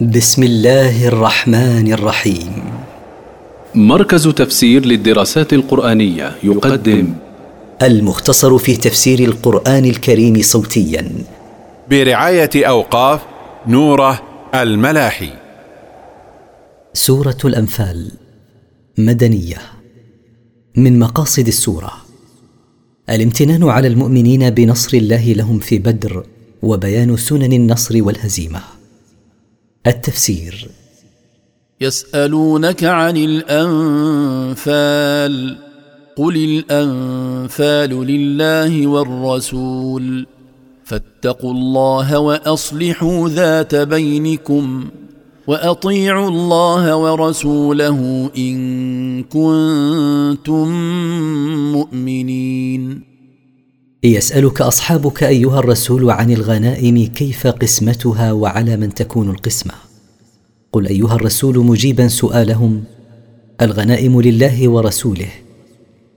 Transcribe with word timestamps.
بسم 0.00 0.42
الله 0.42 1.08
الرحمن 1.08 1.92
الرحيم. 1.92 2.52
مركز 3.74 4.28
تفسير 4.28 4.86
للدراسات 4.86 5.52
القرآنية 5.52 6.36
يقدم 6.42 7.14
المختصر 7.82 8.58
في 8.58 8.76
تفسير 8.76 9.18
القرآن 9.18 9.84
الكريم 9.84 10.42
صوتيا. 10.42 11.12
برعاية 11.90 12.50
أوقاف 12.56 13.20
نوره 13.66 14.22
الملاحي. 14.54 15.30
سورة 16.92 17.38
الأنفال 17.44 18.10
مدنية. 18.98 19.58
من 20.76 20.98
مقاصد 20.98 21.46
السورة 21.46 21.92
الامتنان 23.10 23.68
على 23.68 23.88
المؤمنين 23.88 24.50
بنصر 24.50 24.96
الله 24.96 25.32
لهم 25.32 25.58
في 25.58 25.78
بدر 25.78 26.24
وبيان 26.62 27.16
سنن 27.16 27.52
النصر 27.52 28.02
والهزيمة. 28.02 28.60
التفسير. 29.86 30.68
يسألونك 31.80 32.84
عن 32.84 33.16
الأنفال 33.16 34.78
قل 36.16 36.36
الأنفال 36.36 38.06
لله 38.06 38.86
والرسول. 38.86 40.26
فاتقوا 40.84 41.52
الله 41.52 42.18
وأصلحوا 42.18 43.28
ذات 43.28 43.74
بينكم 43.74 44.88
وأطيعوا 45.46 46.28
الله 46.28 46.96
ورسوله 46.96 48.30
إن 48.36 49.22
كنتم 49.22 50.68
مؤمنين. 51.72 53.11
يسألك 54.04 54.60
أصحابك 54.60 55.22
أيها 55.22 55.58
الرسول 55.58 56.10
عن 56.10 56.30
الغنائم 56.30 57.06
كيف 57.06 57.46
قسمتها 57.46 58.32
وعلى 58.32 58.76
من 58.76 58.94
تكون 58.94 59.30
القسمة. 59.30 59.72
قل 60.72 60.86
أيها 60.86 61.14
الرسول 61.14 61.58
مجيبا 61.58 62.08
سؤالهم 62.08 62.84
الغنائم 63.60 64.20
لله 64.20 64.68
ورسوله 64.68 65.28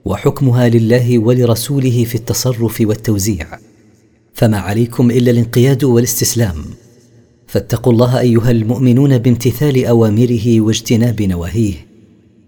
وحكمها 0.06 0.70
لله 0.70 1.20
ولرسوله 1.20 2.04
في 2.04 2.16
التصرف 2.16 2.82
والتوزيع. 2.82 3.48
فما 4.34 4.58
عليكم 4.58 5.12
إلا 5.12 5.32
الانقياد 5.32 5.84
والاستسلام. 5.84 6.56
فاتقوا 7.48 7.94
الله 7.94 8.20
أيها 8.20 8.52
المؤمنون 8.52 9.18
بامتثال 9.18 9.86
أوامره 9.86 10.62
واجتناب 10.62 11.22
نواهيه 11.22 11.74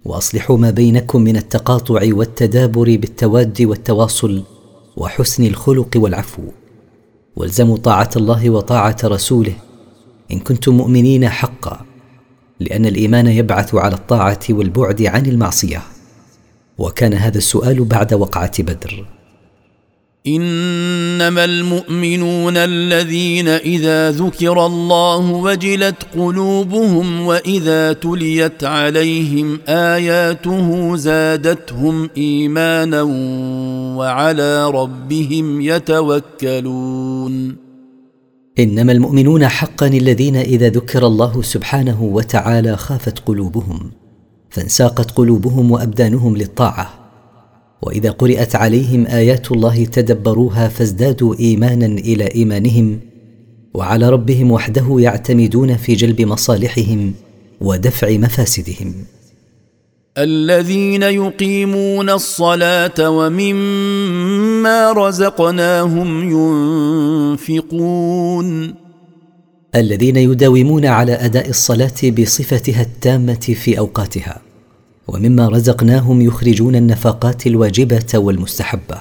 وأصلحوا 0.05 0.57
ما 0.57 0.69
بينكم 0.69 1.21
من 1.21 1.37
التقاطع 1.37 2.01
والتدابر 2.13 2.97
بالتواد 2.97 3.61
والتواصل 3.61 4.43
وحسن 4.97 5.43
الخلق 5.43 5.91
والعفو. 5.95 6.43
والزموا 7.35 7.77
طاعة 7.77 8.09
الله 8.15 8.49
وطاعة 8.49 8.97
رسوله. 9.03 9.53
إن 10.31 10.39
كنتم 10.39 10.77
مؤمنين 10.77 11.29
حقا. 11.29 11.85
لأن 12.59 12.85
الإيمان 12.85 13.27
يبعث 13.27 13.75
على 13.75 13.95
الطاعة 13.95 14.39
والبعد 14.49 15.01
عن 15.01 15.25
المعصية. 15.25 15.81
وكان 16.77 17.13
هذا 17.13 17.37
السؤال 17.37 17.83
بعد 17.83 18.13
وقعة 18.13 18.63
بدر. 18.63 19.05
إنما 20.27 21.45
المؤمنون 21.45 22.57
الذين 22.57 23.47
إذا 23.47 24.11
ذكر 24.11 24.65
الله 24.65 25.31
وجلت 25.31 25.95
قلوبهم 26.15 27.21
وإذا 27.21 27.93
تليت 27.93 28.63
عليهم 28.63 29.59
آياته 29.67 30.95
زادتهم 30.95 32.09
إيمانا 32.17 33.01
وعلى 33.97 34.69
ربهم 34.69 35.61
يتوكلون. 35.61 37.55
إنما 38.59 38.91
المؤمنون 38.91 39.47
حقا 39.47 39.87
الذين 39.87 40.35
إذا 40.35 40.69
ذكر 40.69 41.07
الله 41.07 41.41
سبحانه 41.41 42.03
وتعالى 42.03 42.77
خافت 42.77 43.19
قلوبهم 43.19 43.91
فانساقت 44.49 45.11
قلوبهم 45.11 45.71
وأبدانهم 45.71 46.37
للطاعة. 46.37 47.06
وإذا 47.81 48.11
قرات 48.11 48.55
عليهم 48.55 49.07
آيات 49.07 49.51
الله 49.51 49.85
تدبروها 49.85 50.67
فازدادوا 50.67 51.35
إيمانا 51.39 51.85
إلى 51.85 52.27
إيمانهم 52.35 52.99
وعلى 53.73 54.09
ربهم 54.09 54.51
وحده 54.51 54.95
يعتمدون 54.99 55.77
في 55.77 55.93
جلب 55.95 56.21
مصالحهم 56.21 57.13
ودفع 57.61 58.17
مفاسدهم. 58.17 58.93
الذين 60.17 61.03
يقيمون 61.03 62.09
الصلاة 62.09 63.09
ومما 63.09 64.91
رزقناهم 64.91 66.29
ينفقون. 67.39 68.75
الذين 69.75 70.15
يداومون 70.15 70.85
على 70.85 71.13
أداء 71.13 71.49
الصلاة 71.49 72.09
بصفتها 72.19 72.81
التامة 72.81 73.55
في 73.63 73.79
أوقاتها. 73.79 74.46
ومما 75.07 75.49
رزقناهم 75.49 76.21
يخرجون 76.21 76.75
النفقات 76.75 77.47
الواجبة 77.47 78.05
والمستحبة. 78.15 78.97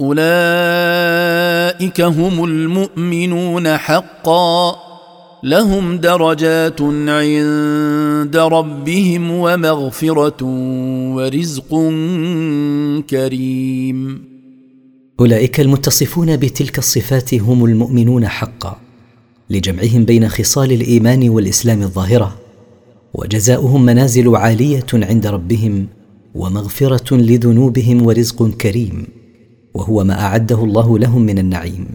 أولئك 0.00 2.00
هم 2.00 2.44
المؤمنون 2.44 3.76
حقا. 3.76 4.76
لهم 5.42 5.98
درجات 5.98 6.82
عند 6.82 8.36
ربهم 8.36 9.30
ومغفرة 9.30 10.44
ورزق 11.14 11.70
كريم. 13.10 14.24
أولئك 15.20 15.60
المتصفون 15.60 16.36
بتلك 16.36 16.78
الصفات 16.78 17.34
هم 17.34 17.64
المؤمنون 17.64 18.28
حقا. 18.28 18.76
لجمعهم 19.50 20.04
بين 20.04 20.28
خصال 20.28 20.72
الإيمان 20.72 21.28
والإسلام 21.28 21.82
الظاهرة. 21.82 22.47
وجزاؤهم 23.14 23.84
منازل 23.84 24.36
عالية 24.36 24.86
عند 24.94 25.26
ربهم 25.26 25.86
ومغفرة 26.34 27.16
لذنوبهم 27.16 28.06
ورزق 28.06 28.48
كريم 28.48 29.06
وهو 29.74 30.04
ما 30.04 30.20
أعده 30.20 30.64
الله 30.64 30.98
لهم 30.98 31.22
من 31.22 31.38
النعيم. 31.38 31.86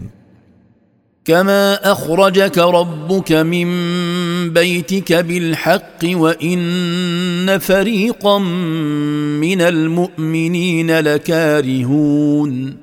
كما 1.24 1.92
اخرجك 1.92 2.58
ربك 2.58 3.32
من 3.32 3.68
بيتك 4.52 5.12
بالحق 5.12 5.98
وان 6.04 7.58
فريقا 7.58 8.38
من 9.38 9.60
المؤمنين 9.60 10.98
لكارهون. 10.98 12.76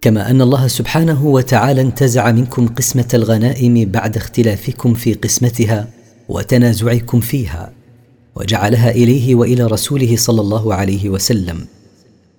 كما 0.00 0.30
ان 0.30 0.40
الله 0.40 0.66
سبحانه 0.66 1.26
وتعالى 1.26 1.80
انتزع 1.80 2.32
منكم 2.32 2.68
قسمه 2.68 3.08
الغنائم 3.14 3.90
بعد 3.90 4.16
اختلافكم 4.16 4.94
في 4.94 5.14
قسمتها 5.14 5.95
وتنازعكم 6.28 7.20
فيها 7.20 7.72
وجعلها 8.36 8.90
إليه 8.90 9.34
وإلى 9.34 9.66
رسوله 9.66 10.16
صلى 10.16 10.40
الله 10.40 10.74
عليه 10.74 11.08
وسلم. 11.08 11.66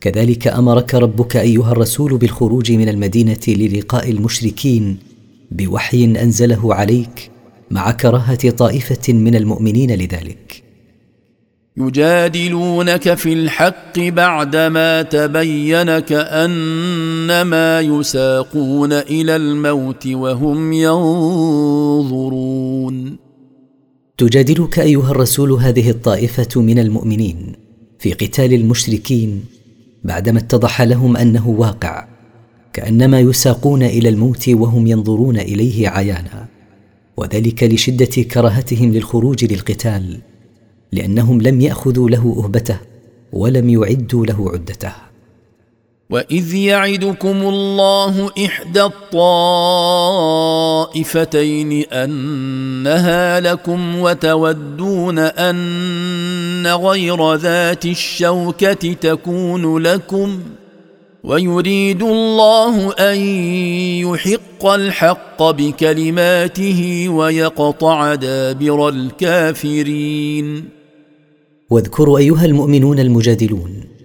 كذلك 0.01 0.47
أمرك 0.47 0.95
ربك 0.95 1.37
أيها 1.37 1.71
الرسول 1.71 2.17
بالخروج 2.17 2.71
من 2.71 2.89
المدينة 2.89 3.39
للقاء 3.47 4.11
المشركين 4.11 4.97
بوحي 5.51 6.05
أنزله 6.05 6.75
عليك 6.75 7.31
مع 7.71 7.91
كراهة 7.91 8.49
طائفة 8.49 9.13
من 9.13 9.35
المؤمنين 9.35 9.91
لذلك. 9.91 10.63
يجادلونك 11.77 13.13
في 13.13 13.33
الحق 13.33 13.99
بعدما 13.99 15.01
تبين 15.01 15.99
كأنما 15.99 17.81
يساقون 17.81 18.93
إلى 18.93 19.35
الموت 19.35 20.07
وهم 20.07 20.73
ينظرون. 22.13 22.47
تجادلك 24.17 24.79
أيها 24.79 25.11
الرسول 25.11 25.51
هذه 25.51 25.89
الطائفة 25.89 26.61
من 26.61 26.79
المؤمنين 26.79 27.53
في 27.99 28.13
قتال 28.13 28.53
المشركين 28.53 29.43
بعدما 30.03 30.39
اتضح 30.39 30.81
لهم 30.81 31.17
أنه 31.17 31.49
واقع 31.49 32.07
كأنما 32.73 33.19
يساقون 33.19 33.83
إلى 33.83 34.09
الموت 34.09 34.49
وهم 34.49 34.87
ينظرون 34.87 35.37
إليه 35.37 35.89
عيانا. 35.89 36.47
وذلك 37.17 37.63
لشدة 37.63 38.23
كراهتهم 38.23 38.91
للخروج 38.91 39.45
للقتال 39.45 40.19
لأنهم 40.91 41.41
لم 41.41 41.61
يأخذوا 41.61 42.09
له 42.09 42.43
أهبته 42.43 42.77
ولم 43.33 43.69
يعدوا 43.69 44.25
له 44.25 44.51
عدته. 44.51 45.06
واذ 46.09 46.53
يعدكم 46.53 47.41
الله 47.41 48.29
احدى 48.45 48.83
الطائفتين 48.83 50.73
انها 51.93 53.39
لكم 53.39 53.99
وتودون 53.99 55.19
ان 55.19 56.67
غير 56.67 57.33
ذات 57.35 57.85
الشوكه 57.85 58.93
تكون 58.93 59.77
لكم 59.77 60.39
ويريد 61.23 62.03
الله 62.03 62.93
ان 62.93 63.17
يحق 64.07 64.65
الحق 64.65 65.43
بكلماته 65.43 67.09
ويقطع 67.09 68.15
دابر 68.15 68.89
الكافرين. 68.89 70.69
واذكروا 71.69 72.17
أيها 72.17 72.45
المؤمنون 72.45 72.99
المجادلون 72.99 73.96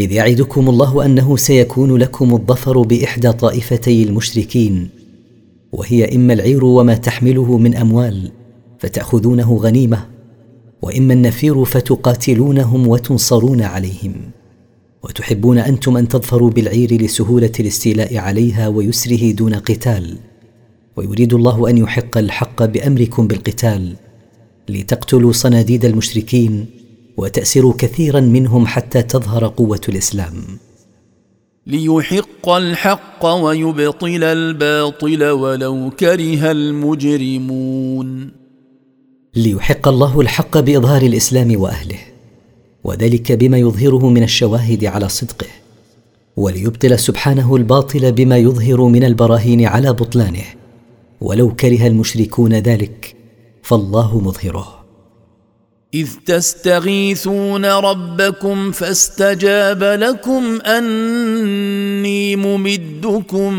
إذ 0.00 0.12
يعدكم 0.12 0.68
الله 0.68 1.04
أنه 1.04 1.36
سيكون 1.36 1.96
لكم 1.96 2.34
الظفر 2.34 2.82
بإحدى 2.82 3.32
طائفتي 3.32 4.02
المشركين 4.02 4.88
وهي 5.72 6.16
إما 6.16 6.32
العير 6.32 6.64
وما 6.64 6.94
تحمله 6.94 7.58
من 7.58 7.76
أموال 7.76 8.30
فتأخذونه 8.78 9.56
غنيمة 9.56 10.06
وإما 10.82 11.14
النفير 11.14 11.64
فتقاتلونهم 11.64 12.88
وتنصرون 12.88 13.62
عليهم. 13.62 14.14
وتحبون 15.02 15.58
أنتم 15.58 15.96
أن 15.96 16.08
تظفروا 16.08 16.50
بالعير 16.50 17.02
لسهولة 17.02 17.52
الاستيلاء 17.60 18.16
عليها 18.16 18.68
ويسره 18.68 19.30
دون 19.30 19.54
قتال 19.54 20.16
ويريد 20.96 21.34
الله 21.34 21.70
أن 21.70 21.78
يحق 21.78 22.18
الحق 22.18 22.64
بأمركم 22.64 23.26
بالقتال 23.26 23.94
لتقتلوا 24.68 25.32
صناديد 25.32 25.84
المشركين 25.84 26.66
وتاسروا 27.16 27.74
كثيرا 27.78 28.20
منهم 28.20 28.66
حتى 28.66 29.02
تظهر 29.02 29.46
قوة 29.46 29.80
الإسلام. 29.88 30.34
ليحق 31.66 32.48
الحق 32.48 33.26
ويبطل 33.26 34.24
الباطل 34.24 35.24
ولو 35.24 35.90
كره 35.90 36.50
المجرمون. 36.50 38.30
ليحق 39.34 39.88
الله 39.88 40.20
الحق 40.20 40.58
بإظهار 40.58 41.02
الإسلام 41.02 41.60
وأهله 41.60 41.98
وذلك 42.84 43.32
بما 43.32 43.58
يظهره 43.58 44.08
من 44.08 44.22
الشواهد 44.22 44.84
على 44.84 45.08
صدقه 45.08 45.46
وليبطل 46.36 46.98
سبحانه 46.98 47.56
الباطل 47.56 48.12
بما 48.12 48.36
يظهر 48.36 48.82
من 48.82 49.04
البراهين 49.04 49.66
على 49.66 49.92
بطلانه 49.92 50.44
ولو 51.20 51.54
كره 51.54 51.86
المشركون 51.86 52.54
ذلك 52.54 53.14
فالله 53.62 54.20
مظهره. 54.20 54.79
إذ 55.94 56.08
تستغيثون 56.26 57.64
ربكم 57.64 58.70
فاستجاب 58.70 59.82
لكم 59.82 60.60
أني 60.60 62.36
ممدكم 62.36 63.50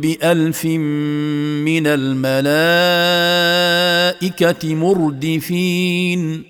بألف 0.00 0.64
من 0.64 1.86
الملائكة 1.86 2.34
مردفين. 4.74 6.42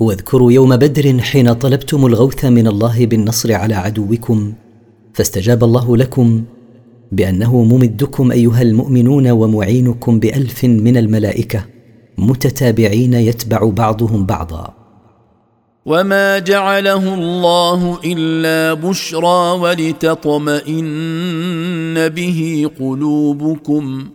واذكروا 0.00 0.52
يوم 0.52 0.76
بدر 0.76 1.18
حين 1.20 1.52
طلبتم 1.52 2.06
الغوث 2.06 2.44
من 2.44 2.66
الله 2.66 3.06
بالنصر 3.06 3.52
على 3.52 3.74
عدوكم 3.74 4.52
فاستجاب 5.14 5.64
الله 5.64 5.96
لكم 5.96 6.44
بأنه 7.12 7.64
ممدكم 7.64 8.32
أيها 8.32 8.62
المؤمنون 8.62 9.30
ومعينكم 9.30 10.18
بألف 10.20 10.64
من 10.64 10.96
الملائكة. 10.96 11.77
متتابعين 12.18 13.14
يتبع 13.14 13.70
بعضهم 13.70 14.26
بعضا. 14.26 14.74
وما 15.86 16.38
جعله 16.38 17.14
الله 17.14 17.98
الا 18.04 18.74
بشرى 18.74 19.58
ولتطمئن 19.60 20.88
به 22.08 22.70
قلوبكم 22.80 24.08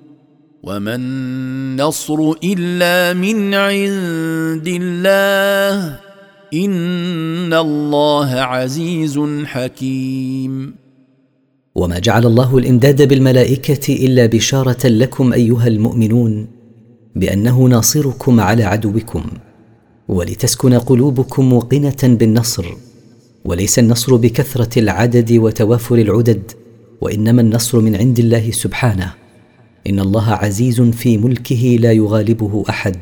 وما 0.63 0.95
النصر 0.95 2.33
الا 2.43 3.13
من 3.13 3.53
عند 3.53 4.67
الله 4.67 5.99
ان 6.53 7.53
الله 7.53 8.29
عزيز 8.29 9.19
حكيم. 9.45 10.75
وما 11.75 11.99
جعل 11.99 12.25
الله 12.25 12.57
الامداد 12.57 13.07
بالملائكه 13.07 14.05
الا 14.05 14.25
بشاره 14.25 14.87
لكم 14.87 15.33
ايها 15.33 15.67
المؤمنون. 15.67 16.47
بأنه 17.15 17.63
ناصركم 17.63 18.39
على 18.39 18.63
عدوكم 18.63 19.23
ولتسكن 20.07 20.73
قلوبكم 20.73 21.49
موقنه 21.49 21.97
بالنصر 22.03 22.65
وليس 23.45 23.79
النصر 23.79 24.15
بكثرة 24.15 24.79
العدد 24.79 25.31
وتوافر 25.31 25.95
العدد 25.95 26.51
وإنما 27.01 27.41
النصر 27.41 27.79
من 27.79 27.95
عند 27.95 28.19
الله 28.19 28.51
سبحانه. 28.51 29.13
إن 29.87 29.99
الله 29.99 30.31
عزيز 30.31 30.81
في 30.81 31.17
ملكه 31.17 31.77
لا 31.79 31.91
يغالبه 31.91 32.63
أحد 32.69 32.95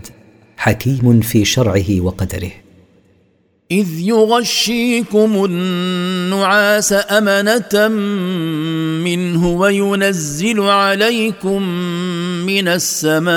حكيم 0.57 1.21
في 1.21 1.45
شرعه 1.45 2.01
وقدره. 2.01 2.51
إذ 3.71 3.99
يغشيكم 3.99 5.45
النعاس 5.45 6.93
أمنة 6.93 7.87
منه 9.03 9.47
وينزل 9.47 10.61
عليكم 10.61 11.61
من 12.45 12.67
السماء 12.67 13.29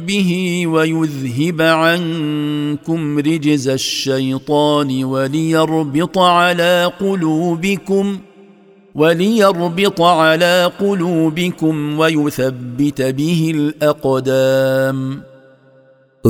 به 0.00 0.62
ويذهب 0.66 1.62
عنكم 1.62 3.18
رجز 3.18 3.68
الشيطان 3.68 5.04
وليربط 5.04 6.18
على 6.18 6.92
قلوبكم 7.00 8.18
وليربط 8.94 10.00
على 10.00 10.72
قلوبكم 10.80 11.98
ويثبت 11.98 13.02
به 13.02 13.52
الأقدام 13.54 15.22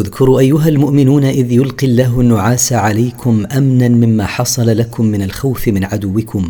اذكروا 0.00 0.40
أيها 0.40 0.68
المؤمنون 0.68 1.24
إذ 1.24 1.52
يلقي 1.52 1.86
الله 1.86 2.20
النعاس 2.20 2.72
عليكم 2.72 3.46
أمنا 3.56 3.88
مما 3.88 4.26
حصل 4.26 4.78
لكم 4.78 5.06
من 5.06 5.22
الخوف 5.22 5.68
من 5.68 5.84
عدوكم 5.84 6.48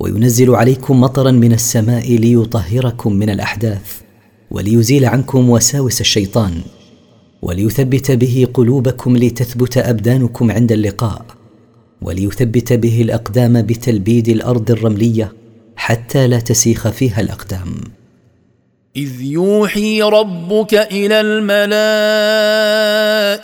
وينزل 0.00 0.54
عليكم 0.54 1.00
مطرا 1.00 1.30
من 1.30 1.52
السماء 1.52 2.16
ليطهركم 2.16 3.12
من 3.12 3.30
الأحداث 3.30 4.00
وليزيل 4.50 5.04
عنكم 5.04 5.50
وساوس 5.50 6.00
الشيطان 6.00 6.60
وليثبت 7.42 8.10
به 8.10 8.48
قلوبكم 8.54 9.16
لتثبت 9.16 9.78
أبدانكم 9.78 10.50
عند 10.50 10.72
اللقاء 10.72 11.26
وليثبت 12.02 12.72
به 12.72 13.02
الأقدام 13.02 13.62
بتلبيد 13.62 14.28
الأرض 14.28 14.70
الرملية 14.70 15.32
حتى 15.76 16.26
لا 16.26 16.40
تسيخ 16.40 16.88
فيها 16.88 17.20
الأقدام. 17.20 17.74
إذ 18.96 19.22
يوحي 19.22 20.02
ربك 20.02 20.74
إلى 20.74 21.20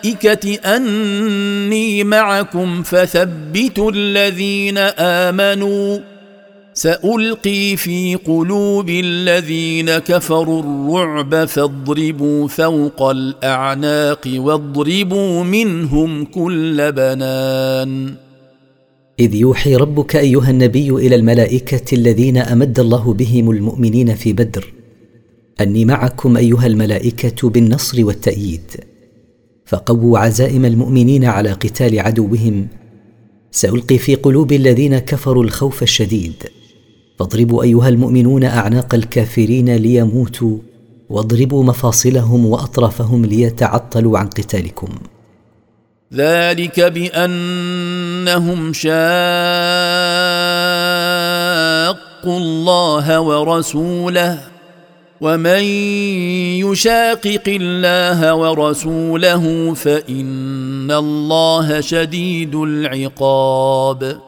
الملائكة 0.07 0.55
أني 0.77 2.05
معكم 2.05 2.83
فثبتوا 2.83 3.91
الذين 3.95 4.79
آمنوا. 4.99 5.99
سألقي 6.75 7.77
في 7.77 8.15
قلوب 8.15 8.91
الذين 8.91 9.99
كفروا 9.99 10.63
الرعب 10.63 11.45
فاضربوا 11.45 12.49
فوق 12.49 13.03
الأعناق 13.03 14.29
واضربوا 14.37 15.45
منهم 15.45 16.25
كل 16.25 16.93
بنان. 16.93 18.15
إذ 19.21 19.35
يوحي 19.35 19.77
ربك 19.77 20.17
أيها 20.17 20.51
النبي 20.51 20.91
إلى 20.91 21.15
الملائكة 21.15 21.95
الذين 21.95 22.39
أمد 22.39 22.81
الله 22.81 23.15
بهم 23.15 23.51
المؤمنين 23.51 24.15
في 24.15 24.33
بدر. 24.33 24.82
أني 25.63 25.85
معكم 25.85 26.37
أيها 26.37 26.67
الملائكة 26.67 27.51
بالنصر 27.51 28.05
والتأييد. 28.05 28.71
فقووا 29.67 30.19
عزائم 30.19 30.65
المؤمنين 30.65 31.25
على 31.25 31.53
قتال 31.53 32.01
عدوهم. 32.01 32.69
سألقي 33.51 33.99
في 33.99 34.15
قلوب 34.15 34.53
الذين 34.53 34.99
كفروا 34.99 35.45
الخوف 35.45 35.83
الشديد. 35.83 36.35
فاضربوا 37.19 37.63
أيها 37.63 37.89
المؤمنون 37.89 38.45
أعناق 38.45 38.95
الكافرين 38.95 39.77
ليموتوا 39.77 40.59
واضربوا 41.11 41.65
مفاصلهم 41.65 42.47
وأطرافهم 42.47 43.25
ليتعطلوا 43.25 44.19
عن 44.19 44.27
قتالكم. 44.27 44.89
ذلك 46.15 46.81
بأنهم 46.81 48.73
شاقوا 48.73 48.93
الله 52.39 53.21
ورسوله. 53.21 54.52
ومن 55.23 55.63
يشاقق 56.67 57.47
الله 57.47 58.35
ورسوله 58.35 59.75
فان 59.75 60.91
الله 60.91 61.81
شديد 61.81 62.55
العقاب 62.55 64.21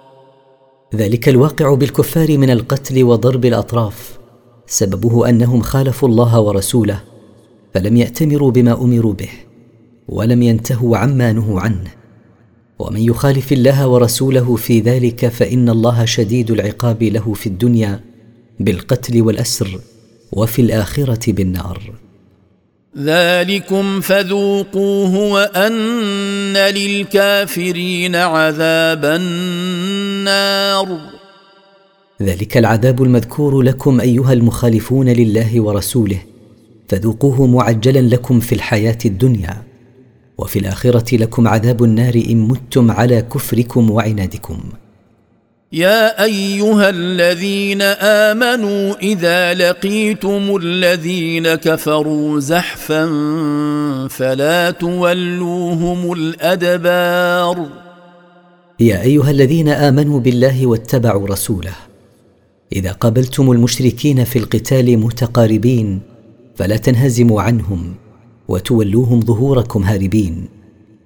ذلك 0.94 1.28
الواقع 1.28 1.74
بالكفار 1.74 2.38
من 2.38 2.50
القتل 2.50 3.04
وضرب 3.04 3.44
الأطراف. 3.44 4.18
سببه 4.66 5.28
أنهم 5.28 5.60
خالفوا 5.62 6.08
الله 6.08 6.40
ورسوله 6.40 7.00
فلم 7.74 7.96
يأتمروا 7.96 8.50
بما 8.50 8.72
أمروا 8.72 9.12
به 9.12 9.30
ولم 10.08 10.42
ينتهوا 10.42 10.96
عما 10.96 11.32
نهوا 11.32 11.60
عنه. 11.60 11.90
ومن 12.78 13.00
يخالف 13.00 13.52
الله 13.52 13.88
ورسوله 13.88 14.56
في 14.56 14.80
ذلك 14.80 15.28
فإن 15.28 15.68
الله 15.68 16.04
شديد 16.04 16.50
العقاب 16.50 17.02
له 17.02 17.32
في 17.32 17.46
الدنيا 17.46 18.00
بالقتل 18.60 19.22
والأسر. 19.22 19.78
وفي 20.36 20.62
الآخرة 20.62 21.32
بالنار. 21.32 21.92
ذلكم 22.98 24.00
فذوقوه 24.00 25.16
وأن 25.16 26.56
للكافرين 26.56 28.16
عذاب 28.16 29.04
النار. 29.04 30.98
ذلك 32.22 32.56
العذاب 32.56 33.02
المذكور 33.02 33.62
لكم 33.62 34.00
أيها 34.00 34.32
المخالفون 34.32 35.08
لله 35.08 35.60
ورسوله. 35.60 36.18
فذوقوه 36.88 37.46
معجلا 37.46 38.00
لكم 38.00 38.40
في 38.40 38.54
الحياة 38.54 38.98
الدنيا. 39.04 39.62
وفي 40.38 40.58
الآخرة 40.58 41.16
لكم 41.16 41.48
عذاب 41.48 41.84
النار 41.84 42.22
إن 42.30 42.36
متم 42.36 42.90
على 42.90 43.22
كفركم 43.22 43.90
وعنادكم. 43.90 44.60
يا 45.74 46.24
أيها 46.24 46.90
الذين 46.90 47.82
آمنوا 47.82 48.94
إذا 49.02 49.54
لقيتم 49.54 50.56
الذين 50.62 51.54
كفروا 51.54 52.40
زحفا 52.40 53.04
فلا 54.10 54.70
تولوهم 54.70 56.12
الأدبار. 56.12 57.66
يا 58.80 59.02
أيها 59.02 59.30
الذين 59.30 59.68
آمنوا 59.68 60.20
بالله 60.20 60.66
واتبعوا 60.66 61.28
رسوله. 61.28 61.74
إذا 62.72 62.92
قابلتم 62.92 63.52
المشركين 63.52 64.24
في 64.24 64.38
القتال 64.38 64.98
متقاربين 64.98 66.00
فلا 66.54 66.76
تنهزموا 66.76 67.42
عنهم 67.42 67.94
وتولوهم 68.48 69.20
ظهوركم 69.20 69.82
هاربين 69.82 70.48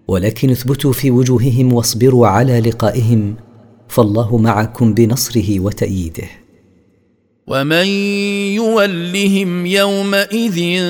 ولكن 0.08 0.50
اثبتوا 0.50 0.92
في 0.92 1.10
وجوههم 1.10 1.72
واصبروا 1.72 2.26
على 2.26 2.60
لقائهم 2.60 3.34
فالله 3.88 4.36
معكم 4.36 4.94
بنصره 4.94 5.60
وتأييده. 5.60 6.28
ومن 7.48 7.86
يولهم 8.56 9.66
يومئذ 9.66 10.82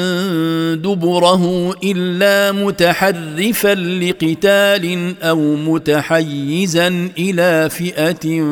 دبره 0.74 1.74
الا 1.84 2.52
متحرفا 2.52 3.74
لقتال 3.74 5.14
أو 5.22 5.56
متحيزا 5.56 7.10
إلى 7.18 7.70
فئه 7.70 8.44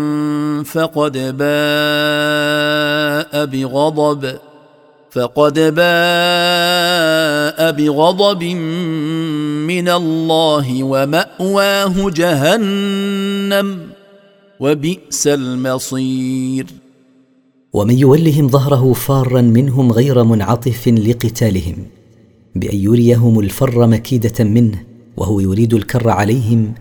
فقد 0.62 1.12
باء 1.38 1.46
بغضب 3.46 4.38
فقد 5.10 5.54
باء 5.74 5.96
بغضب 7.72 8.44
من 9.66 9.88
الله 9.88 10.82
وماواه 10.82 12.10
جهنم 12.10 13.95
وبئس 14.60 15.26
المصير. 15.26 16.66
ومن 17.72 17.98
يولهم 17.98 18.48
ظهره 18.48 18.92
فارا 18.92 19.40
منهم 19.40 19.92
غير 19.92 20.24
منعطف 20.24 20.88
لقتالهم 20.88 21.76
بأن 22.54 22.76
يريهم 22.76 23.40
الفر 23.40 23.86
مكيدة 23.86 24.44
منه 24.44 24.82
وهو 25.16 25.40
يريد 25.40 25.74
الكر 25.74 26.08
عليهم 26.08 26.74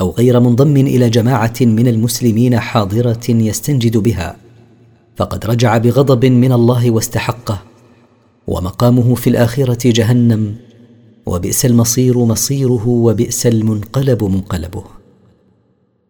أو 0.00 0.10
غير 0.10 0.40
منضم 0.40 0.76
إلى 0.76 1.10
جماعة 1.10 1.54
من 1.60 1.88
المسلمين 1.88 2.58
حاضرة 2.58 3.28
يستنجد 3.28 3.96
بها. 3.96 4.36
فقد 5.16 5.46
رجع 5.46 5.78
بغضب 5.78 6.24
من 6.24 6.52
الله 6.52 6.90
واستحقه 6.90 7.62
ومقامه 8.46 9.14
في 9.14 9.30
الآخرة 9.30 9.90
جهنم 9.90 10.54
وبئس 11.26 11.66
المصير 11.66 12.18
مصيره 12.18 12.88
وبئس 12.88 13.46
المنقلب 13.46 14.24
منقلبه. 14.24 15.01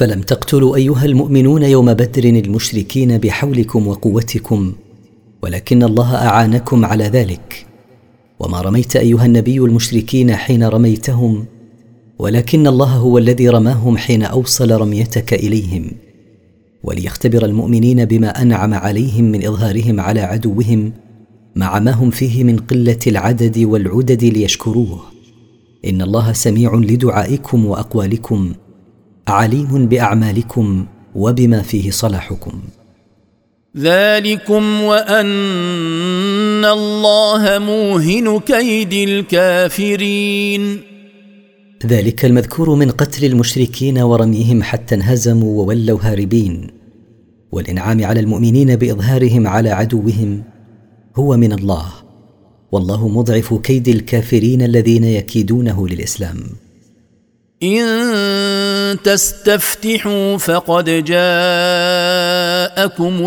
فلم 0.00 0.20
تقتلوا 0.20 0.76
أيها 0.76 1.04
المؤمنون 1.04 1.62
يوم 1.62 1.94
بدر 1.94 2.24
المشركين 2.24 3.18
بحولكم 3.18 3.86
وقوتكم 3.86 4.72
ولكن 5.42 5.82
الله 5.82 6.14
أعانكم 6.14 6.84
على 6.84 7.04
ذلك. 7.04 7.66
وما 8.38 8.60
رميت 8.60 8.96
أيها 8.96 9.26
النبي 9.26 9.58
المشركين 9.58 10.36
حين 10.36 10.64
رميتهم 10.64 11.44
ولكن 12.18 12.66
الله 12.66 12.86
هو 12.86 13.18
الذي 13.18 13.48
رماهم 13.48 13.96
حين 13.96 14.22
أوصل 14.22 14.70
رميتك 14.70 15.34
إليهم. 15.34 15.90
وليختبر 16.84 17.44
المؤمنين 17.44 18.04
بما 18.04 18.42
أنعم 18.42 18.74
عليهم 18.74 19.24
من 19.24 19.46
إظهارهم 19.46 20.00
على 20.00 20.20
عدوهم 20.20 20.92
مع 21.56 21.78
ما 21.78 21.90
هم 21.90 22.10
فيه 22.10 22.44
من 22.44 22.56
قلة 22.56 22.98
العدد 23.06 23.58
والعدد 23.58 24.24
ليشكروه. 24.24 25.00
إن 25.84 26.02
الله 26.02 26.32
سميع 26.32 26.74
لدعائكم 26.74 27.66
وأقوالكم. 27.66 28.52
عليم 29.30 29.86
بأعمالكم 29.86 30.86
وبما 31.14 31.62
فيه 31.62 31.90
صلاحكم. 31.90 32.52
ذلكم 33.76 34.82
وأن 34.82 36.64
الله 36.64 37.58
موهن 37.58 38.40
كيد 38.40 38.92
الكافرين. 38.92 40.80
ذلك 41.86 42.24
المذكور 42.24 42.74
من 42.74 42.90
قتل 42.90 43.24
المشركين 43.24 43.98
ورميهم 43.98 44.62
حتى 44.62 44.94
انهزموا 44.94 45.62
وولوا 45.62 45.98
هاربين. 46.02 46.70
والإنعام 47.52 48.04
على 48.04 48.20
المؤمنين 48.20 48.76
بإظهارهم 48.76 49.46
على 49.46 49.70
عدوهم 49.70 50.42
هو 51.16 51.36
من 51.36 51.52
الله. 51.52 51.86
والله 52.72 53.08
مضعف 53.08 53.54
كيد 53.54 53.88
الكافرين 53.88 54.62
الذين 54.62 55.04
يكيدونه 55.04 55.88
للإسلام. 55.88 56.36
إن 57.62 59.02
تستفتحوا 59.04 60.36
فقد 60.36 60.84
جاءكم 61.04 61.28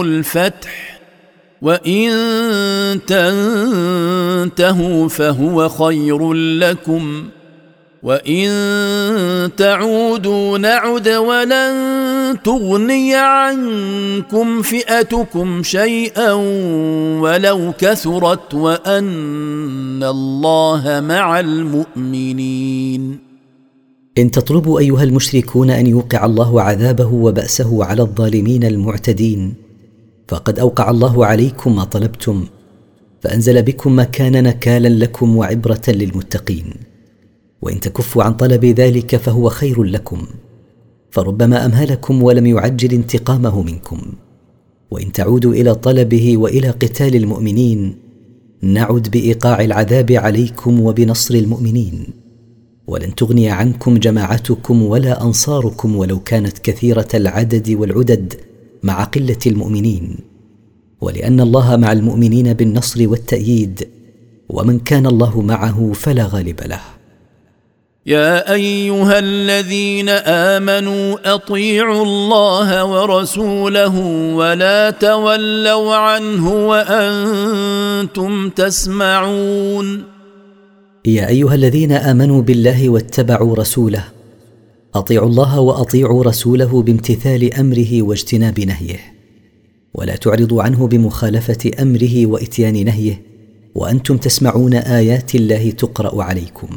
الفتح 0.02 1.00
وإن 1.62 2.10
تنتهوا 4.48 5.10
فهو 5.10 5.70
خير 5.70 6.34
لكم 6.34 7.30
وإن 8.04 8.50
تعودوا 9.58 10.58
نعد 10.58 11.10
ولن 11.10 12.38
تغني 12.44 13.16
عنكم 13.16 14.62
فئتكم 14.62 15.64
شيئا 15.64 16.32
ولو 17.22 17.74
كثرت 17.80 18.54
وأن 18.54 20.04
الله 20.04 21.04
مع 21.08 21.40
المؤمنين. 21.40 23.23
إن 24.18 24.32
تطلبوا 24.32 24.80
أيها 24.80 25.04
المشركون 25.04 25.70
أن 25.70 25.88
يوقع 25.88 26.26
الله 26.26 26.62
عذابه 26.62 27.14
وبأسه 27.14 27.86
على 27.86 28.02
الظالمين 28.02 28.64
المعتدين. 28.64 29.54
فقد 30.28 30.60
أوقع 30.60 30.90
الله 30.90 31.26
عليكم 31.26 31.76
ما 31.76 31.84
طلبتم 31.84 32.46
فأنزل 33.22 33.64
بكم 33.64 33.96
ما 33.96 34.04
كان 34.04 34.44
نكالا 34.44 34.88
لكم 34.88 35.38
وعبرة 35.38 35.82
للمتقين. 35.88 36.66
وإن 37.62 37.80
تكفوا 37.80 38.24
عن 38.24 38.34
طلب 38.34 38.66
ذلك 38.66 39.16
فهو 39.16 39.50
خير 39.50 39.84
لكم 39.84 40.26
فربما 41.12 41.66
أمهلكم 41.66 42.24
ولم 42.24 42.46
يعجل 42.46 42.94
انتقامه 42.94 43.62
منكم. 43.62 44.02
وإن 44.92 45.12
تعودوا 45.12 45.54
إلى 45.54 45.76
طلبه 45.76 46.38
وإلى 46.38 46.70
قتال 46.70 47.16
المؤمنين 47.16 47.96
نعد 48.62 49.10
بإيقاع 49.12 49.62
العذاب 49.62 50.12
عليكم 50.12 50.80
وبنصر 50.82 51.34
المؤمنين. 51.34 52.23
ولن 52.88 53.16
تغني 53.16 53.50
عنكم 53.50 53.98
جماعتكم 53.98 54.84
ولا 54.84 55.24
أنصاركم 55.24 55.96
ولو 55.96 56.20
كانت 56.20 56.58
كثيرة 56.58 57.08
العدد 57.14 57.70
والعدد 57.70 58.34
مع 58.84 59.04
قلة 59.04 59.38
المؤمنين. 59.48 60.20
ولأن 61.02 61.42
الله 61.42 61.76
مع 61.76 61.92
المؤمنين 61.92 62.54
بالنصر 62.54 63.10
والتأييد 63.10 63.88
ومن 64.50 64.80
كان 64.80 65.06
الله 65.06 65.42
معه 65.42 65.92
فلا 65.94 66.26
غالب 66.26 66.62
له. 66.66 66.80
يا 68.06 68.54
أيها 68.54 69.20
الذين 69.20 70.10
آمنوا 70.10 71.34
أطيعوا 71.36 72.04
الله 72.04 72.86
ورسوله 72.86 74.00
ولا 74.36 74.90
تولوا 74.90 75.96
عنه 75.96 76.68
وأنتم 76.68 78.50
تسمعون. 78.50 80.13
يا 81.06 81.28
أيها 81.28 81.56
الذين 81.56 81.92
آمنوا 81.92 82.42
بالله 82.42 82.90
واتبعوا 82.90 83.56
رسوله. 83.56 84.04
أطيعوا 84.96 85.28
الله 85.30 85.60
وأطيعوا 85.60 86.24
رسوله 86.24 86.82
بامتثال 86.82 87.54
أمره 87.54 88.02
واجتناب 88.02 88.60
نهيه. 88.60 89.00
ولا 89.94 90.16
تعرضوا 90.16 90.64
عنه 90.64 90.88
بمخالفة 90.88 91.72
أمره 91.82 92.26
وإتيان 92.26 92.86
نهيه. 92.86 93.22
وأنتم 93.76 94.18
تسمعون 94.18 94.74
آيات 94.74 95.36
الله 95.36 95.72
تقرأ 95.72 96.24
عليكم. 96.24 96.68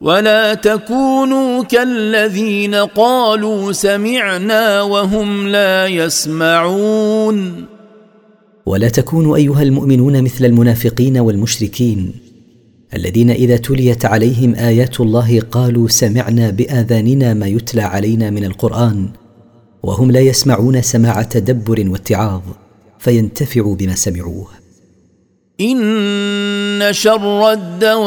ولا 0.00 0.54
تكونوا 0.54 1.64
كالذين 1.64 2.74
قالوا 2.74 3.72
سمعنا 3.72 4.82
وهم 4.82 5.48
لا 5.48 5.86
يسمعون. 5.86 7.64
ولا 8.66 8.88
تكونوا 8.88 9.36
أيها 9.36 9.62
المؤمنون 9.62 10.22
مثل 10.22 10.44
المنافقين 10.44 11.18
والمشركين. 11.18 12.23
الذين 12.94 13.30
إذا 13.30 13.56
تليت 13.56 14.04
عليهم 14.04 14.54
آيات 14.54 15.00
الله 15.00 15.40
قالوا 15.40 15.88
سمعنا 15.88 16.50
بآذاننا 16.50 17.34
ما 17.34 17.46
يتلى 17.46 17.82
علينا 17.82 18.30
من 18.30 18.44
القرآن 18.44 19.08
وهم 19.82 20.10
لا 20.10 20.20
يسمعون 20.20 20.82
سماع 20.82 21.22
تدبر 21.22 21.84
واتعاظ 21.88 22.42
فينتفعوا 22.98 23.76
بما 23.76 23.94
سمعوه. 23.94 24.46
إن 25.60 26.88
شر 26.90 27.52
الدواب 27.52 28.02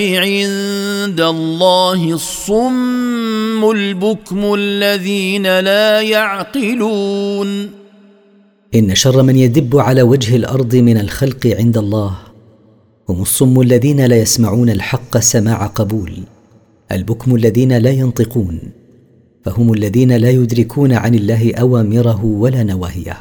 عند 0.00 1.20
الله 1.20 2.12
الصم 2.12 3.70
البكم 3.70 4.54
الذين 4.54 5.60
لا 5.60 6.00
يعقلون. 6.00 7.81
إن 8.74 8.94
شر 8.94 9.22
من 9.22 9.36
يدب 9.36 9.76
على 9.76 10.02
وجه 10.02 10.36
الأرض 10.36 10.76
من 10.76 11.00
الخلق 11.00 11.46
عند 11.46 11.78
الله 11.78 12.16
هم 13.08 13.22
الصم 13.22 13.60
الذين 13.60 14.06
لا 14.06 14.16
يسمعون 14.16 14.70
الحق 14.70 15.18
سماع 15.18 15.66
قبول 15.66 16.12
البكم 16.92 17.36
الذين 17.36 17.78
لا 17.78 17.90
ينطقون 17.90 18.60
فهم 19.44 19.72
الذين 19.72 20.12
لا 20.16 20.30
يدركون 20.30 20.92
عن 20.92 21.14
الله 21.14 21.54
أوامره 21.54 22.24
ولا 22.24 22.62
نواهيه. 22.62 23.18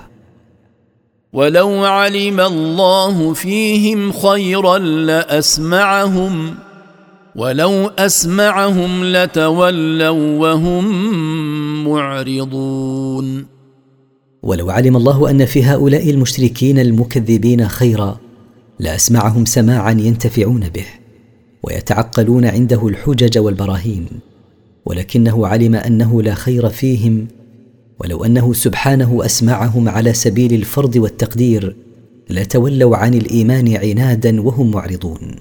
ولو 1.33 1.85
علم 1.85 2.39
الله 2.39 3.33
فيهم 3.33 4.11
خيرا 4.11 4.77
لأسمعهم 4.77 6.55
ولو 7.35 7.87
أسمعهم 7.87 9.03
لتولوا 9.03 10.39
وهم 10.39 10.85
معرضون. 11.87 13.60
ولو 14.43 14.69
علم 14.69 14.97
الله 14.97 15.29
أن 15.29 15.45
في 15.45 15.63
هؤلاء 15.63 16.09
المشركين 16.09 16.79
المكذبين 16.79 17.67
خيرا 17.67 18.19
لأسمعهم 18.79 19.45
سماعا 19.45 19.91
ينتفعون 19.91 20.69
به 20.69 20.85
ويتعقلون 21.63 22.45
عنده 22.45 22.87
الحجج 22.87 23.37
والبراهين 23.37 24.05
ولكنه 24.85 25.47
علم 25.47 25.75
أنه 25.75 26.21
لا 26.21 26.33
خير 26.33 26.69
فيهم 26.69 27.27
ولو 27.99 28.23
أنه 28.23 28.53
سبحانه 28.53 29.25
أسمعهم 29.25 29.89
على 29.89 30.13
سبيل 30.13 30.53
الفرض 30.53 30.95
والتقدير 30.95 31.75
لتولوا 32.29 32.97
عن 32.97 33.13
الإيمان 33.13 33.77
عنادا 33.77 34.41
وهم 34.41 34.71
معرضون. 34.71 35.35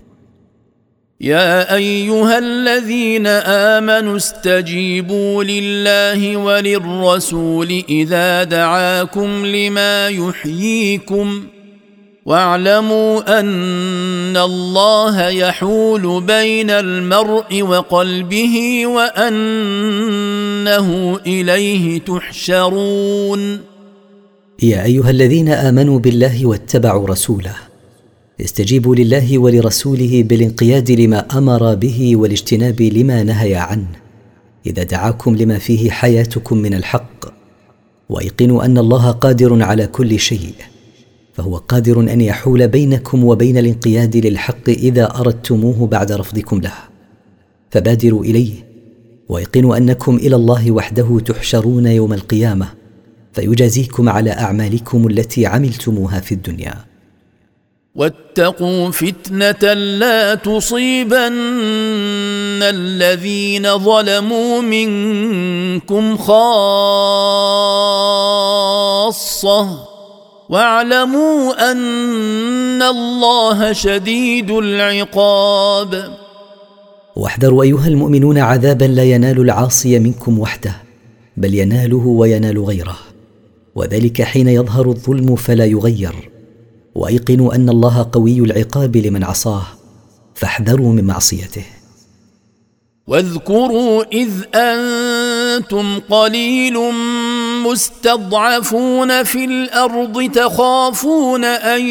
يا 1.21 1.75
أيها 1.75 2.39
الذين 2.39 3.27
آمنوا 3.77 4.17
استجيبوا 4.17 5.45
لله 5.45 6.37
وللرسول 6.37 7.85
إذا 7.89 8.45
دعاكم 8.45 9.47
لما 9.47 10.09
يحييكم 10.09 11.45
واعلموا 12.25 13.41
أن 13.41 14.37
الله 14.37 15.29
يحول 15.29 16.23
بين 16.23 16.71
المرء 16.71 17.63
وقلبه 17.63 18.87
وأنه 18.87 20.01
إليه 21.27 22.01
تحشرون. 22.01 23.61
يا 24.63 24.85
أيها 24.85 25.11
الذين 25.11 25.49
آمنوا 25.49 25.99
بالله 25.99 26.47
واتبعوا 26.47 27.09
رسوله. 27.09 27.70
استجيبوا 28.45 28.97
لله 28.97 29.39
ولرسوله 29.39 30.23
بالانقياد 30.23 30.91
لما 30.91 31.39
أمر 31.39 31.75
به 31.75 32.17
والاجتناب 32.17 32.83
لما 32.83 33.23
نهي 33.23 33.55
عنه. 33.55 33.89
إذا 34.67 34.83
دعاكم 34.83 35.37
لما 35.37 35.59
فيه 35.59 35.91
حياتكم 35.91 36.59
من 36.59 36.75
الحق 36.75 37.25
وأيقنوا 38.09 38.65
أن 38.65 38.79
الله 38.79 39.11
قادر 39.11 39.63
على 39.63 39.87
كل 39.87 40.19
شيء 40.19 40.55
فهو 41.35 41.57
قادر 41.57 42.01
أن 42.01 42.21
يحول 42.21 42.69
بينكم 42.69 43.25
وبين 43.25 43.59
الانقياد 43.59 44.17
للحق 44.17 44.69
إذا 44.69 45.19
أردتموه 45.21 45.87
بعد 45.87 46.13
رفضكم 46.13 46.61
له. 46.61 46.75
فبادروا 47.71 48.25
إليه 48.25 48.53
وأيقنوا 49.29 49.77
أنكم 49.77 50.17
إلى 50.17 50.37
الله 50.37 50.71
وحده 50.71 51.21
تحشرون 51.21 51.87
يوم 51.87 52.13
القيامة 52.13 52.69
فيجازيكم 53.33 54.09
على 54.09 54.31
أعمالكم 54.31 55.07
التي 55.07 55.47
عملتموها 55.47 56.21
في 56.21 56.33
الدنيا. 56.33 56.90
واتقوا 57.95 58.91
فتنة 58.91 59.73
لا 59.73 60.35
تصيبن 60.35 61.33
الذين 62.63 63.79
ظلموا 63.79 64.61
منكم 64.61 66.17
خاصة. 66.17 66.51
واعلموا 70.49 71.73
أن 71.73 72.83
الله 72.83 73.73
شديد 73.73 74.51
العقاب. 74.51 76.19
واحذروا 77.17 77.63
أيها 77.63 77.89
المؤمنون 77.89 78.39
عذابا 78.39 78.85
لا 78.85 79.05
ينال 79.05 79.41
العاصي 79.41 79.99
منكم 79.99 80.39
وحده 80.39 80.77
بل 81.37 81.55
يناله 81.55 82.07
وينال 82.07 82.65
غيره 82.65 82.99
وذلك 83.75 84.23
حين 84.23 84.49
يظهر 84.49 84.89
الظلم 84.89 85.37
فلا 85.37 85.65
يغير. 85.65 86.30
وأيقنوا 86.95 87.55
أن 87.55 87.69
الله 87.69 88.09
قوي 88.13 88.39
العقاب 88.39 88.97
لمن 88.97 89.25
عصاه 89.25 89.67
فاحذروا 90.35 90.93
من 90.93 91.05
معصيته. 91.05 91.65
واذكروا 93.07 94.05
إذ 94.13 94.31
أنتم 94.55 96.01
قليل 96.11 96.79
مستضعفون 97.65 99.23
في 99.23 99.45
الأرض 99.45 100.31
تخافون 100.35 101.45
أن 101.45 101.87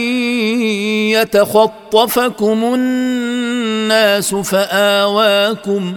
يتخطفكم 1.16 2.74
الناس 2.74 4.36
فآواكم 4.36 5.94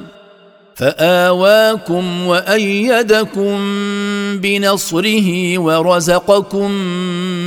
فآواكم 0.83 2.27
وأيدكم 2.27 3.59
بنصره 4.41 5.59
ورزقكم 5.59 6.71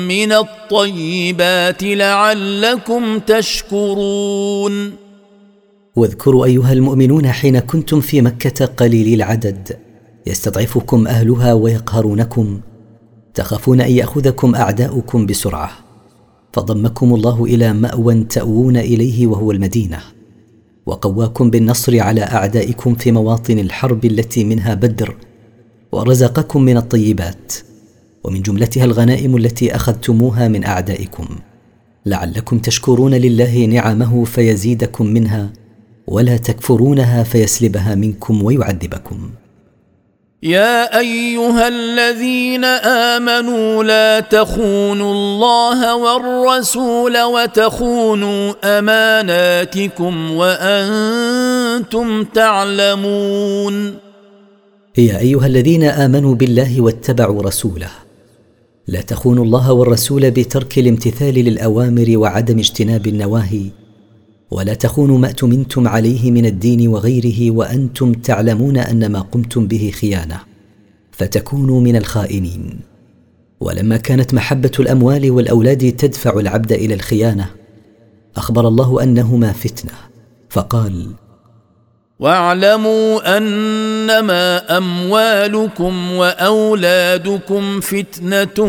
من 0.08 0.32
الطيبات 0.32 1.84
لعلكم 1.84 3.20
تشكرون. 3.20 4.92
واذكروا 5.96 6.46
أيها 6.46 6.74
المؤمنون 6.74 7.28
حين 7.28 7.60
كنتم 7.60 8.02
في 8.02 8.22
مكة 8.22 8.66
قليلي 8.66 9.14
العدد. 9.14 9.78
يستضعفكم 10.28 11.08
أهلها 11.08 11.54
ويقهرونكم. 11.54 12.60
تخافون 13.34 13.82
أن 13.82 13.92
يأخذكم 13.92 14.56
أعداؤكم 14.56 15.26
بسرعة. 15.26 15.72
فضمكم 16.54 17.16
الله 17.16 17.46
إلى 17.46 17.74
مأوى 17.74 18.24
تأوون 18.24 18.78
إليه 18.78 19.28
وهو 19.28 19.52
المدينة. 19.52 20.15
وقواكم 20.86 21.50
بالنصر 21.50 22.00
على 22.00 22.22
أعدائكم 22.22 22.96
في 22.96 23.12
مواطن 23.12 23.60
الحرب 23.60 24.06
التي 24.06 24.44
منها 24.44 24.74
بدر 24.74 25.16
ورزقكم 25.92 26.62
من 26.62 26.78
الطيبات 26.78 27.54
ومن 28.24 28.42
جملتها 28.42 28.86
الغنائم 28.86 29.38
التي 29.38 29.76
أخذتموها 29.76 30.48
من 30.48 30.66
أعدائكم. 30.66 31.28
لعلكم 32.06 32.60
تشكرون 32.60 33.14
لله 33.14 33.66
نعمه 33.66 34.24
فيزيدكم 34.24 35.06
منها 35.06 35.54
ولا 36.08 36.38
تكفرونها 36.38 37.24
فيسلبها 37.24 37.96
منكم 37.96 38.44
ويعذبكم. 38.44 39.30
يا 40.46 41.00
أيها 41.00 41.68
الذين 41.68 42.64
آمنوا 43.16 43.84
لا 43.84 44.20
تخونوا 44.20 45.14
الله 45.14 45.96
والرسول 45.96 47.22
وتخونوا 47.22 48.54
أماناتكم 48.64 50.32
وأنتم 50.32 52.24
تعلمون. 52.24 53.98
يا 54.98 55.20
أيها 55.20 55.48
الذين 55.48 55.84
آمنوا 55.84 56.36
بالله 56.36 56.82
واتبعوا 56.82 57.44
رسوله. 57.44 57.90
لا 58.88 59.02
تخونوا 59.02 59.46
الله 59.46 59.72
والرسول 59.74 60.32
بترك 60.32 60.78
الامتثال 60.78 61.34
للأوامر 61.34 62.18
وعدم 62.18 62.60
اجتناب 62.60 63.08
النواهي. 63.08 63.85
ولا 64.56 64.74
تخونوا 64.74 65.18
ما 65.18 65.28
اؤتمنتم 65.28 65.88
عليه 65.88 66.32
من 66.32 66.46
الدين 66.46 66.88
وغيره 66.88 67.52
وأنتم 67.52 68.14
تعلمون 68.14 68.78
أن 68.78 69.12
ما 69.12 69.20
قمتم 69.20 69.68
به 69.68 69.92
خيانة 69.94 70.40
فتكونوا 71.12 71.82
من 71.82 71.96
الخائنين. 71.96 72.80
ولما 73.60 73.98
كانت 73.98 74.34
محبة 74.34 74.72
الأموال 74.80 75.32
والأولاد 75.32 75.92
تدفع 75.92 76.40
العبد 76.40 76.72
إلى 76.72 76.94
الخيانة 76.94 77.50
أخبر 78.38 78.68
الله 78.68 79.04
أنهما 79.04 79.52
فتنة 79.52 79.92
فقال 80.50 81.08
واعلموا 82.20 83.38
أنما 83.38 84.78
أموالكم 84.78 86.12
وأولادكم 86.12 87.80
فتنة 87.80 88.64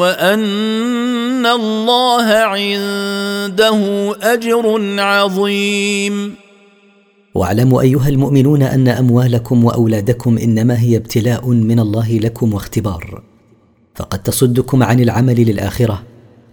وأن 0.00 1.46
الله 1.46 2.24
عنده 2.24 3.80
أجر 4.22 4.80
عظيم. 5.00 6.34
واعلموا 7.34 7.80
أيها 7.80 8.08
المؤمنون 8.08 8.62
أن 8.62 8.88
أموالكم 8.88 9.64
وأولادكم 9.64 10.38
إنما 10.38 10.80
هي 10.80 10.96
ابتلاء 10.96 11.48
من 11.48 11.80
الله 11.80 12.18
لكم 12.18 12.54
واختبار. 12.54 13.22
فقد 13.94 14.22
تصدكم 14.22 14.82
عن 14.82 15.00
العمل 15.00 15.44
للآخرة 15.44 16.02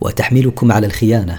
وتحملكم 0.02 0.72
على 0.72 0.88
الخيانة. 0.88 1.38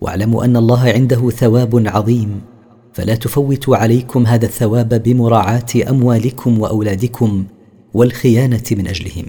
واعلموا 0.00 0.44
أن 0.44 0.56
الله 0.56 0.88
عنده 0.88 1.30
ثواب 1.30 1.82
عظيم. 1.86 2.49
فلا 2.94 3.14
تفوتوا 3.14 3.76
عليكم 3.76 4.26
هذا 4.26 4.46
الثواب 4.46 5.02
بمراعاة 5.02 5.66
أموالكم 5.90 6.60
وأولادكم 6.60 7.44
والخيانة 7.94 8.62
من 8.70 8.86
أجلهم. 8.88 9.26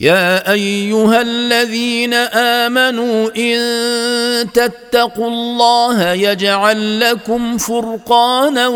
يا 0.00 0.52
أيها 0.52 1.22
الذين 1.22 2.14
آمنوا 2.14 3.30
إن 3.36 4.52
تتقوا 4.52 5.28
الله 5.28 6.12
يجعل 6.12 7.00
لكم 7.00 7.58
فرقانا 7.58 8.68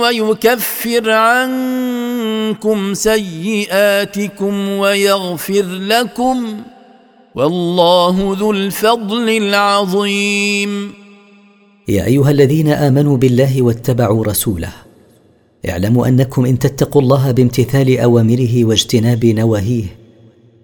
ويكفر 0.00 1.10
عنكم 1.10 2.94
سيئاتكم 2.94 4.68
ويغفر 4.68 5.64
لكم. 5.66 6.62
والله 7.34 8.36
ذو 8.38 8.50
الفضل 8.52 9.28
العظيم. 9.28 10.99
يا 11.90 12.04
أيها 12.04 12.30
الذين 12.30 12.68
آمنوا 12.68 13.16
بالله 13.16 13.62
واتبعوا 13.62 14.24
رسوله. 14.24 14.72
اعلموا 15.68 16.06
أنكم 16.08 16.44
إن 16.46 16.58
تتقوا 16.58 17.02
الله 17.02 17.30
بامتثال 17.30 17.98
أوامره 17.98 18.64
واجتناب 18.64 19.26
نواهيه. 19.26 19.84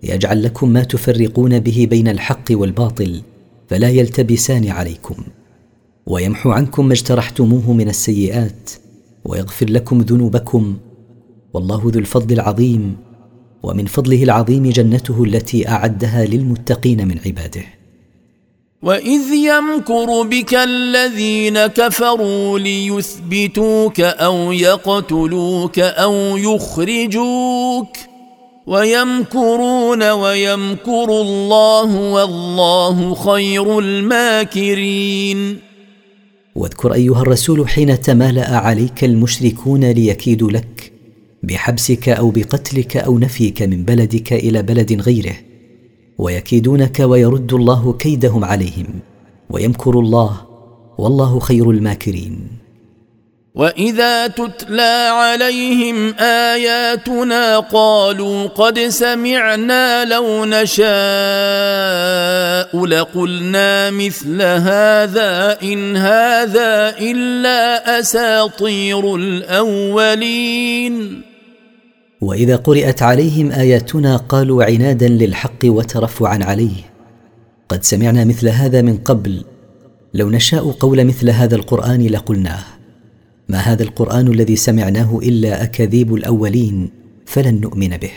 يجعل 0.02 0.42
لكم 0.42 0.68
ما 0.68 0.82
تفرقون 0.82 1.60
به 1.60 1.86
بين 1.90 2.08
الحق 2.08 2.44
والباطل 2.50 3.22
فلا 3.68 3.88
يلتبسان 3.88 4.68
عليكم. 4.68 5.14
ويمحو 6.06 6.50
عنكم 6.50 6.86
ما 6.86 6.92
اجترحتموه 6.92 7.72
من 7.72 7.88
السيئات 7.88 8.70
ويغفر 9.24 9.70
لكم 9.70 10.00
ذنوبكم. 10.00 10.76
والله 11.54 11.82
ذو 11.84 11.98
الفضل 12.00 12.34
العظيم. 12.34 12.96
ومن 13.62 13.86
فضله 13.86 14.22
العظيم 14.22 14.70
جنته 14.70 15.24
التي 15.24 15.68
أعدها 15.68 16.24
للمتقين 16.24 17.08
من 17.08 17.18
عباده. 17.26 17.62
واذ 18.86 19.32
يمكر 19.32 20.22
بك 20.22 20.54
الذين 20.54 21.66
كفروا 21.66 22.58
ليثبتوك 22.58 24.00
أو 24.00 24.52
يقتلوك 24.52 25.78
أو 25.78 26.36
يخرجوك 26.36 27.96
ويمكرون 28.66 30.02
ويمكر 30.10 31.04
الله 31.04 31.96
والله 31.96 33.14
خير 33.14 33.78
الماكرين 33.78 35.58
واذكر 36.54 36.94
أيها 36.94 37.22
الرسول 37.22 37.68
حين 37.68 38.00
تمالأ 38.00 38.56
عليك 38.56 39.04
المشركون 39.04 39.84
ليكيدوا 39.84 40.50
لك 40.50 40.92
بحبسك 41.42 42.08
أو 42.08 42.30
بقتلك 42.30 42.96
أو 42.96 43.18
نفيك 43.18 43.62
من 43.62 43.84
بلدك 43.84 44.32
إلى 44.32 44.62
بلد 44.62 44.92
غيره. 44.92 45.45
ويكيدونك 46.18 47.00
ويرد 47.00 47.52
الله 47.52 47.92
كيدهم 47.92 48.44
عليهم 48.44 48.86
ويمكر 49.50 49.98
الله 49.98 50.40
والله 50.98 51.38
خير 51.40 51.70
الماكرين. 51.70 52.48
وإذا 53.54 54.26
تتلى 54.26 55.08
عليهم 55.12 56.14
آياتنا 56.18 57.58
قالوا 57.58 58.46
قد 58.46 58.78
سمعنا 58.78 60.04
لو 60.04 60.44
نشاء 60.44 60.86
لقلنا 62.86 63.90
مثل 63.90 64.42
هذا 64.42 65.58
إن 65.62 65.96
هذا 65.96 66.94
إلا 66.98 67.98
أساطير 68.00 69.16
الأولين. 69.16 70.96
وإذا 72.20 72.56
قرات 72.56 73.02
عليهم 73.02 73.52
آياتنا 73.52 74.16
قالوا 74.16 74.64
عنادا 74.64 75.08
للحق 75.08 75.64
وترفعا 75.64 76.44
عليه. 76.44 76.82
قد 77.68 77.84
سمعنا 77.84 78.24
مثل 78.24 78.48
هذا 78.48 78.82
من 78.82 78.96
قبل. 78.96 79.44
لو 80.14 80.30
نشاء 80.30 80.70
قول 80.70 81.04
مثل 81.04 81.30
هذا 81.30 81.56
القرآن 81.56 82.06
لقلناه. 82.06 82.64
ما 83.48 83.58
هذا 83.58 83.82
القرآن 83.82 84.28
الذي 84.28 84.56
سمعناه 84.56 85.18
إلا 85.22 85.62
أكاذيب 85.62 86.14
الأولين؟ 86.14 86.90
فلن 87.26 87.60
نؤمن 87.60 87.96
به. 87.96 88.12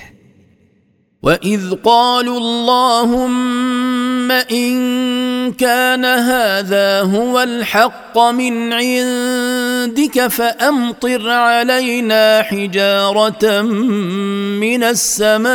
واذ 1.23 1.75
قالوا 1.83 2.37
اللهم 2.37 4.31
ان 4.31 5.51
كان 5.53 6.05
هذا 6.05 7.01
هو 7.01 7.39
الحق 7.39 8.19
من 8.19 8.73
عندك 8.73 10.27
فامطر 10.27 11.29
علينا 11.29 12.41
حجاره 12.41 13.61
من 13.61 14.83
السماء 14.83 15.49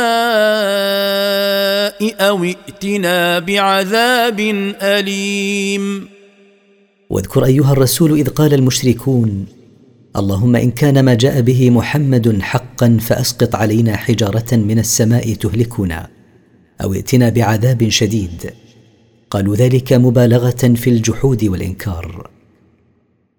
أو 2.29 2.43
ائتنا 2.43 3.39
بعذاب 3.39 4.39
اليم. 4.81 6.09
واذكر 7.09 7.45
أيها 7.45 7.71
الرسول 7.71 8.11
إذ 8.11 8.29
قال 8.29 8.53
المشركون 8.53 9.54
اللهم 10.17 10.55
إن 10.55 10.71
كان 10.71 11.05
ما 11.05 11.13
جاء 11.13 11.41
به 11.41 11.69
محمد 11.69 12.41
حقا 12.41 12.97
فأسقط 13.01 13.55
علينا 13.55 13.97
حجارة 13.97 14.55
من 14.55 14.79
السماء 14.79 15.33
تهلكنا 15.33 16.07
أو 16.83 16.93
ائتنا 16.93 17.29
بعذاب 17.29 17.89
شديد. 17.89 18.53
قالوا 19.29 19.55
ذلك 19.55 19.93
مبالغة 19.93 20.73
في 20.75 20.89
الجحود 20.89 21.43
والإنكار. 21.43 22.29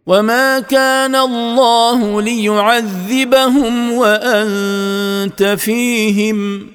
وما 0.06 0.60
كان 0.60 1.14
الله 1.14 2.22
ليعذبهم 2.22 3.92
وأنت 3.92 5.42
فيهم 5.58 6.66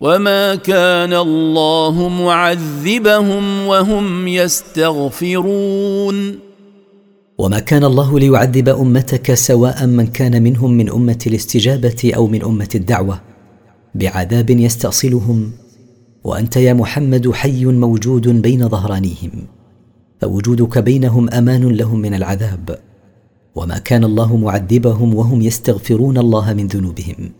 وما 0.00 0.54
كان 0.54 1.12
الله 1.12 2.08
معذبهم 2.08 3.66
وهم 3.66 4.28
يستغفرون. 4.28 5.66
وما 7.38 7.58
كان 7.58 7.84
الله 7.84 8.18
ليعذب 8.18 8.68
أمتك 8.68 9.34
سواء 9.34 9.86
من 9.86 10.06
كان 10.06 10.42
منهم 10.42 10.72
من 10.72 10.90
أمة 10.90 11.18
الاستجابة 11.26 12.12
أو 12.16 12.26
من 12.26 12.44
أمة 12.44 12.68
الدعوة. 12.74 13.20
بعذاب 13.94 14.50
يستأصلهم 14.50 15.52
وأنت 16.24 16.56
يا 16.56 16.72
محمد 16.72 17.30
حي 17.32 17.64
موجود 17.64 18.28
بين 18.42 18.68
ظهرانيهم 18.68 19.30
فوجودك 20.20 20.78
بينهم 20.78 21.30
أمان 21.30 21.68
لهم 21.68 21.98
من 22.00 22.14
العذاب. 22.14 22.78
وما 23.54 23.78
كان 23.78 24.04
الله 24.04 24.36
معذبهم 24.36 25.14
وهم 25.14 25.42
يستغفرون 25.42 26.18
الله 26.18 26.54
من 26.54 26.66
ذنوبهم. 26.66 27.30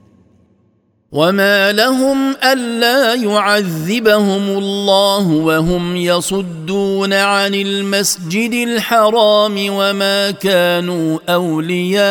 وما 1.12 1.73
لهم 1.73 2.37
الا 2.45 3.14
يعذبهم 3.14 4.59
الله 4.59 5.29
وهم 5.29 5.97
يصدون 5.97 7.12
عن 7.12 7.55
المسجد 7.55 8.53
الحرام 8.53 9.57
وما 9.71 10.31
كانوا 10.31 11.19
اولياءه 11.29 12.07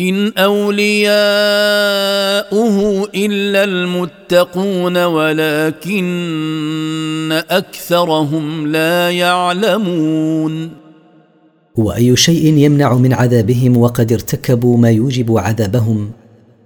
ان 0.00 0.32
اولياؤه 0.38 1.14
الا 3.14 3.64
المتقون 3.64 5.04
ولكن 5.04 6.12
اكثرهم 7.50 8.66
لا 8.66 9.10
يعلمون 9.10 10.83
وأي 11.76 12.16
شيء 12.16 12.58
يمنع 12.58 12.94
من 12.94 13.12
عذابهم 13.12 13.76
وقد 13.76 14.12
ارتكبوا 14.12 14.76
ما 14.76 14.90
يوجب 14.90 15.38
عذابهم 15.38 16.10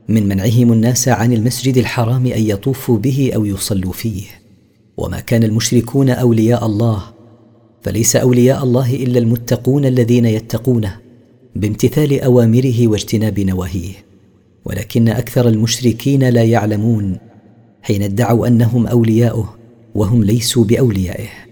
من 0.09 0.29
منعهم 0.29 0.73
الناس 0.73 1.09
عن 1.09 1.33
المسجد 1.33 1.79
الحرام 1.79 2.27
أن 2.27 2.43
يطوفوا 2.43 2.99
به 2.99 3.31
أو 3.35 3.45
يصلوا 3.45 3.93
فيه. 3.93 4.23
وما 4.97 5.21
كان 5.21 5.43
المشركون 5.43 6.11
أولياء 6.11 6.67
الله 6.67 7.03
فليس 7.83 8.17
أولياء 8.17 8.65
الله 8.65 8.95
إلا 8.95 9.19
المتقون 9.19 9.85
الذين 9.85 10.25
يتقونه 10.25 10.97
بامتثال 11.57 12.21
أوامره 12.21 12.89
واجتناب 12.89 13.41
نواهيه. 13.41 13.95
ولكن 14.65 15.09
أكثر 15.09 15.49
المشركين 15.49 16.29
لا 16.29 16.43
يعلمون 16.43 17.19
حين 17.83 18.03
ادعوا 18.03 18.47
أنهم 18.47 18.87
أولياؤه 18.87 19.55
وهم 19.95 20.25
ليسوا 20.25 20.65
بأوليائه. 20.65 21.48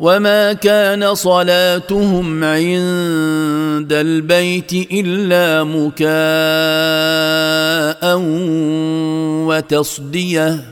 وما 0.00 0.52
كان 0.52 1.14
صلاتهم 1.14 2.44
عند 2.44 3.92
البيت 3.92 4.72
الا 4.72 5.64
مكاء 5.64 6.10
وتصديه 9.48 10.64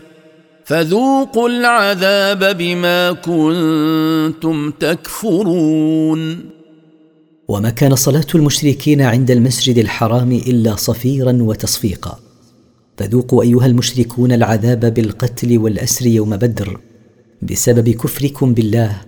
فذوقوا 0.65 1.49
العذاب 1.49 2.59
بما 2.59 3.13
كنتم 3.13 4.71
تكفرون 4.71 6.51
وما 7.49 7.71
كان 7.71 7.95
صلاه 7.95 8.27
المشركين 8.35 9.03
عند 9.03 9.31
المسجد 9.31 9.79
الحرام 9.79 10.33
الا 10.33 10.77
صفيرا 10.77 11.39
وتصفيقا 11.41 12.19
فذوقوا 12.97 13.43
أيها 13.43 13.67
المشركون 13.67 14.33
العذاب 14.33 14.95
بالقتل 14.95 15.59
والأسر 15.59 16.07
يوم 16.07 16.37
بدر 16.37 16.81
بسبب 17.43 17.89
كفركم 17.89 18.55
بالله 18.55 19.08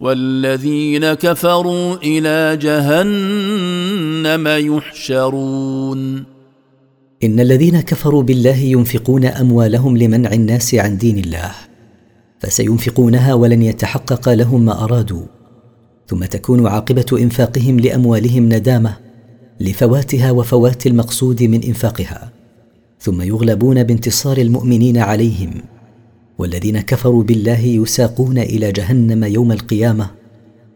والذين 0.00 1.14
كفروا 1.14 1.96
إلى 1.96 2.56
جهنم 2.56 4.48
يحشرون. 4.48 6.24
إن 7.24 7.40
الذين 7.40 7.80
كفروا 7.80 8.22
بالله 8.22 8.56
ينفقون 8.56 9.24
أموالهم 9.24 9.96
لمنع 9.96 10.32
الناس 10.32 10.74
عن 10.74 10.98
دين 10.98 11.18
الله 11.18 11.50
فسينفقونها 12.40 13.34
ولن 13.34 13.62
يتحقق 13.62 14.28
لهم 14.28 14.64
ما 14.64 14.84
أرادوا. 14.84 15.22
ثم 16.06 16.24
تكون 16.24 16.66
عاقبة 16.66 17.06
إنفاقهم 17.12 17.80
لأموالهم 17.80 18.52
ندامة 18.52 18.96
لفواتها 19.60 20.30
وفوات 20.30 20.86
المقصود 20.86 21.42
من 21.42 21.62
إنفاقها. 21.62 22.32
ثم 23.00 23.22
يغلبون 23.22 23.82
بانتصار 23.82 24.38
المؤمنين 24.38 24.98
عليهم. 24.98 25.50
والذين 26.38 26.80
كفروا 26.80 27.22
بالله 27.22 27.60
يساقون 27.60 28.38
إلى 28.38 28.72
جهنم 28.72 29.24
يوم 29.24 29.52
القيامة 29.52 30.10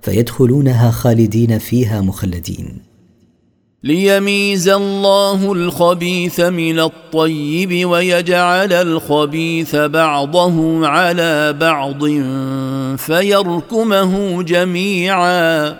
فيدخلونها 0.02 0.90
خالدين 0.90 1.58
فيها 1.58 2.00
مخلدين. 2.00 2.90
ليميز 3.84 4.68
الله 4.68 5.52
الخبيث 5.52 6.40
من 6.40 6.80
الطيب 6.80 7.88
ويجعل 7.88 8.72
الخبيث 8.72 9.76
بعضه 9.76 10.86
على 10.86 11.52
بعض 11.52 12.04
فيركمه 12.96 14.42
جميعا 14.42 15.76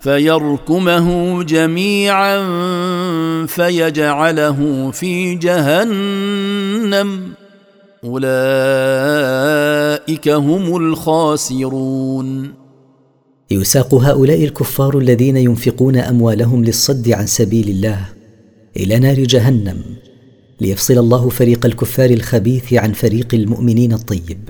فيركمه 0.00 1.42
جميعا 1.42 2.38
فيجعله 3.46 4.90
في 4.90 5.34
جهنم. 5.34 7.35
أولئك 8.06 8.28
هم 10.28 10.76
الخاسرون. 10.76 12.52
يساق 13.50 13.94
هؤلاء 13.94 14.44
الكفار 14.44 14.98
الذين 14.98 15.36
ينفقون 15.36 15.96
أموالهم 15.96 16.64
للصد 16.64 17.10
عن 17.10 17.26
سبيل 17.26 17.68
الله 17.68 18.08
إلى 18.76 18.98
نار 18.98 19.20
جهنم 19.20 19.82
ليفصل 20.60 20.98
الله 20.98 21.28
فريق 21.28 21.66
الكفار 21.66 22.10
الخبيث 22.10 22.72
عن 22.74 22.92
فريق 22.92 23.34
المؤمنين 23.34 23.92
الطيب 23.92 24.48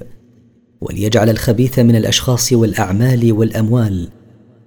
وليجعل 0.80 1.30
الخبيث 1.30 1.78
من 1.78 1.96
الأشخاص 1.96 2.52
والأعمال 2.52 3.32
والأموال 3.32 4.08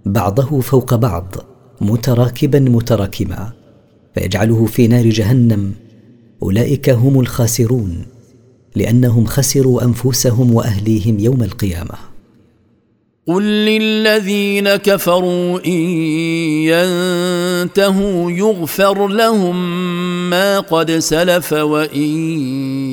بعضه 0.06 0.62
فوق 0.62 0.96
بعض 0.96 1.36
متراكبا 1.82 2.60
متراكما 2.60 3.52
فيجعله 4.16 4.66
في 4.66 4.88
نار 4.88 5.10
جهنم 5.10 5.72
أولئك 6.44 6.90
هم 6.90 7.20
الخاسرون. 7.20 8.06
لأنهم 8.76 9.26
خسروا 9.26 9.84
أنفسهم 9.84 10.54
وأهليهم 10.54 11.20
يوم 11.20 11.44
القيامة. 11.44 11.96
قل 13.28 13.44
للذين 13.44 14.76
كفروا 14.76 15.66
إن 15.66 15.82
ينتهوا 16.72 18.32
يغفر 18.32 19.08
لهم 19.08 19.80
ما 20.30 20.60
قد 20.60 20.92
سلف 20.92 21.54
وإن 21.54 22.10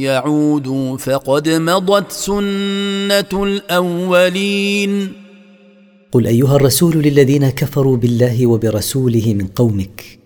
يعودوا 0.01 0.97
فقد 0.97 1.49
مضت 1.49 2.13
سنة 2.13 3.45
الأولين. 3.45 5.13
قل 6.13 6.27
أيها 6.27 6.57
الرسول 6.57 6.97
للذين 6.97 7.49
كفروا 7.49 7.97
بالله 7.97 8.47
وبرسوله 8.47 9.35
من 9.35 9.47
قومك 9.47 10.19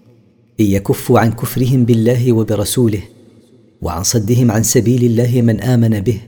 إن 0.61 0.65
يكفوا 0.65 1.21
عن 1.21 1.33
كفرهم 1.33 1.85
بالله 1.85 2.33
وبرسوله 2.33 3.03
وعن 3.83 4.03
صدهم 4.03 4.51
عن 4.51 4.63
سبيل 4.63 5.05
الله 5.05 5.43
من 5.43 5.61
آمن 5.61 6.01
به 6.01 6.21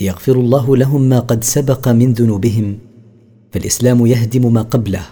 يغفر 0.00 0.32
الله 0.32 0.76
لهم 0.76 1.02
ما 1.02 1.18
قد 1.18 1.44
سبق 1.44 1.88
من 1.88 2.12
ذنوبهم 2.12 2.78
فالإسلام 3.52 4.06
يهدم 4.06 4.52
ما 4.52 4.62
قبله 4.62 5.02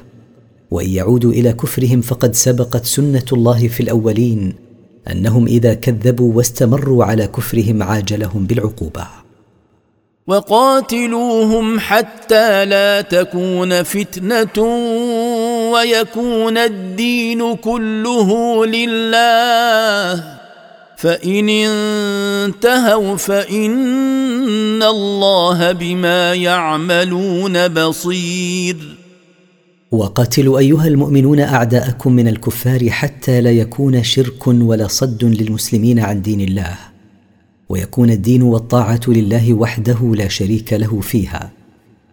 وإن 0.71 0.91
يعودوا 0.91 1.33
إلى 1.33 1.53
كفرهم 1.53 2.01
فقد 2.01 2.35
سبقت 2.35 2.85
سنة 2.85 3.25
الله 3.33 3.69
في 3.69 3.81
الأولين 3.83 4.55
أنهم 5.11 5.47
إذا 5.47 5.75
كذبوا 5.75 6.33
واستمروا 6.35 7.05
على 7.05 7.27
كفرهم 7.27 7.83
عاجلهم 7.83 8.47
بالعقوبة. 8.47 9.07
وقاتلوهم 10.27 11.81
حتى 11.81 12.65
لا 12.65 13.01
تكون 13.01 13.83
فتنة 13.83 14.59
ويكون 15.73 16.59
الدين 16.59 17.55
كله 17.57 18.67
لله. 18.67 20.34
فان 20.97 21.49
انتهوا 21.49 23.17
فان 23.17 24.83
الله 24.83 25.73
بما 25.73 26.35
يعملون 26.35 27.69
بصير. 27.69 28.97
وقاتلوا 29.91 30.59
ايها 30.59 30.87
المؤمنون 30.87 31.41
اعداءكم 31.41 32.13
من 32.13 32.29
الكفار 32.29 32.91
حتى 32.91 33.41
لا 33.41 33.51
يكون 33.51 34.03
شرك 34.03 34.47
ولا 34.47 34.89
صد 34.89 35.25
للمسلمين 35.25 35.99
عن 35.99 36.23
دين 36.23 36.41
الله. 36.41 36.79
ويكون 37.69 38.11
الدين 38.11 38.43
والطاعه 38.43 39.01
لله 39.09 39.55
وحده 39.55 40.15
لا 40.15 40.29
شريك 40.29 40.73
له 40.73 41.01
فيها. 41.01 41.51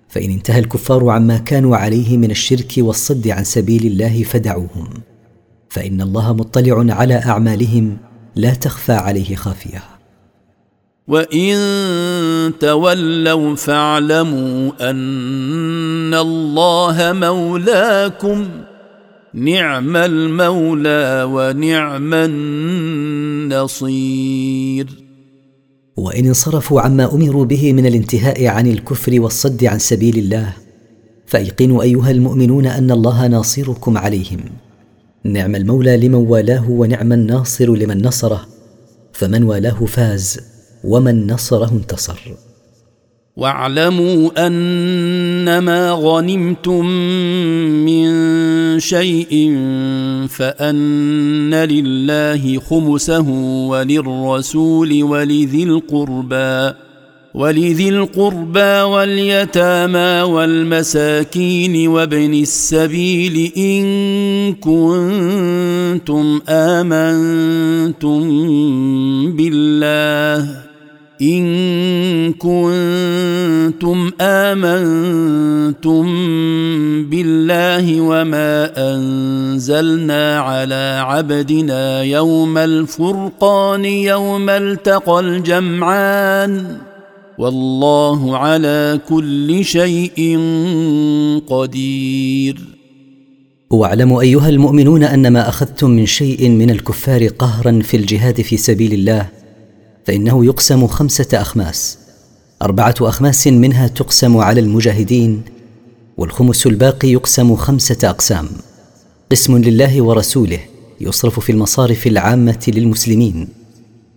فان 0.09 0.31
انتهى 0.31 0.59
الكفار 0.59 1.09
عما 1.09 1.37
كانوا 1.37 1.77
عليه 1.77 2.17
من 2.17 2.31
الشرك 2.31 2.73
والصد 2.77 3.27
عن 3.27 3.43
سبيل 3.43 3.85
الله 3.85 4.23
فدعوهم. 4.23 4.89
فان 5.69 6.01
الله 6.01 6.33
مطلع 6.33 6.95
على 6.95 7.15
اعمالهم 7.15 7.97
لا 8.35 8.53
تخفى 8.53 8.93
عليه 8.93 9.35
خافية. 9.35 9.83
وان 11.07 12.53
تولوا 12.59 13.55
فاعلموا 13.55 14.89
ان 14.89 16.13
الله 16.13 17.13
مولاكم 17.13 18.47
نعم 19.33 19.97
المولى 19.97 21.27
ونعم 21.29 22.13
النصير. 23.53 24.87
وان 25.97 26.25
انصرفوا 26.25 26.81
عما 26.81 27.13
امروا 27.13 27.45
به 27.45 27.73
من 27.73 27.85
الانتهاء 27.85 28.47
عن 28.47 28.67
الكفر 28.67 29.21
والصد 29.21 29.63
عن 29.63 29.79
سبيل 29.79 30.17
الله 30.17 30.53
فايقنوا 31.25 31.83
ايها 31.83 32.11
المؤمنون 32.11 32.65
ان 32.65 32.91
الله 32.91 33.27
ناصركم 33.27 33.97
عليهم. 33.97 34.39
نعم 35.23 35.55
المولى 35.55 35.97
لمن 35.97 36.15
والاه 36.15 36.69
ونعم 36.69 37.13
الناصر 37.13 37.75
لمن 37.75 38.05
نصره 38.05 38.41
فمن 39.13 39.43
والاه 39.43 39.85
فاز 39.85 40.39
ومن 40.83 41.27
نصره 41.27 41.71
انتصر. 41.71 42.19
واعلموا 43.37 44.47
أنما 44.47 45.91
غنمتم 45.91 46.85
من 47.85 48.09
شيء 48.79 49.57
فأن 50.29 51.53
لله 51.53 52.59
خمسه 52.59 53.29
وللرسول 53.69 55.03
ولذي 55.03 55.63
القربى. 55.63 56.73
ولذي 57.33 57.89
القربى 57.89 58.81
واليتامى 58.81 60.21
والمساكين 60.21 61.87
وابن 61.87 62.33
السبيل 62.33 63.51
إن 63.57 64.53
كنتم 64.53 66.41
آمنتم 66.49 68.21
بالله 69.31 70.61
إن 71.21 72.33
كنتم 72.33 74.11
آمنتم 74.21 76.05
بالله 77.09 78.01
وما 78.01 78.71
أنزلنا 78.77 80.39
على 80.39 81.03
عبدنا 81.05 82.03
يوم 82.03 82.57
الفرقان 82.57 83.85
يوم 83.85 84.49
التقى 84.49 85.19
الجمعان 85.19 86.77
والله 87.41 88.37
على 88.37 88.99
كل 89.09 89.65
شيء 89.65 90.39
قدير. 91.47 92.77
واعلموا 93.69 94.21
أيها 94.21 94.49
المؤمنون 94.49 95.03
أن 95.03 95.27
ما 95.33 95.49
أخذتم 95.49 95.89
من 95.89 96.05
شيء 96.05 96.49
من 96.49 96.69
الكفار 96.69 97.27
قهرا 97.27 97.79
في 97.83 97.97
الجهاد 97.97 98.41
في 98.41 98.57
سبيل 98.57 98.93
الله 98.93 99.29
فإنه 100.05 100.45
يقسم 100.45 100.87
خمسة 100.87 101.41
أخماس. 101.41 101.97
أربعة 102.61 102.95
أخماس 103.01 103.47
منها 103.47 103.87
تقسم 103.87 104.37
على 104.37 104.61
المجاهدين 104.61 105.41
والخمس 106.17 106.67
الباقي 106.67 107.09
يقسم 107.09 107.55
خمسة 107.55 108.09
أقسام. 108.09 108.47
قسم 109.31 109.57
لله 109.57 110.01
ورسوله 110.01 110.59
يصرف 111.01 111.39
في 111.39 111.51
المصارف 111.51 112.07
العامة 112.07 112.63
للمسلمين. 112.67 113.60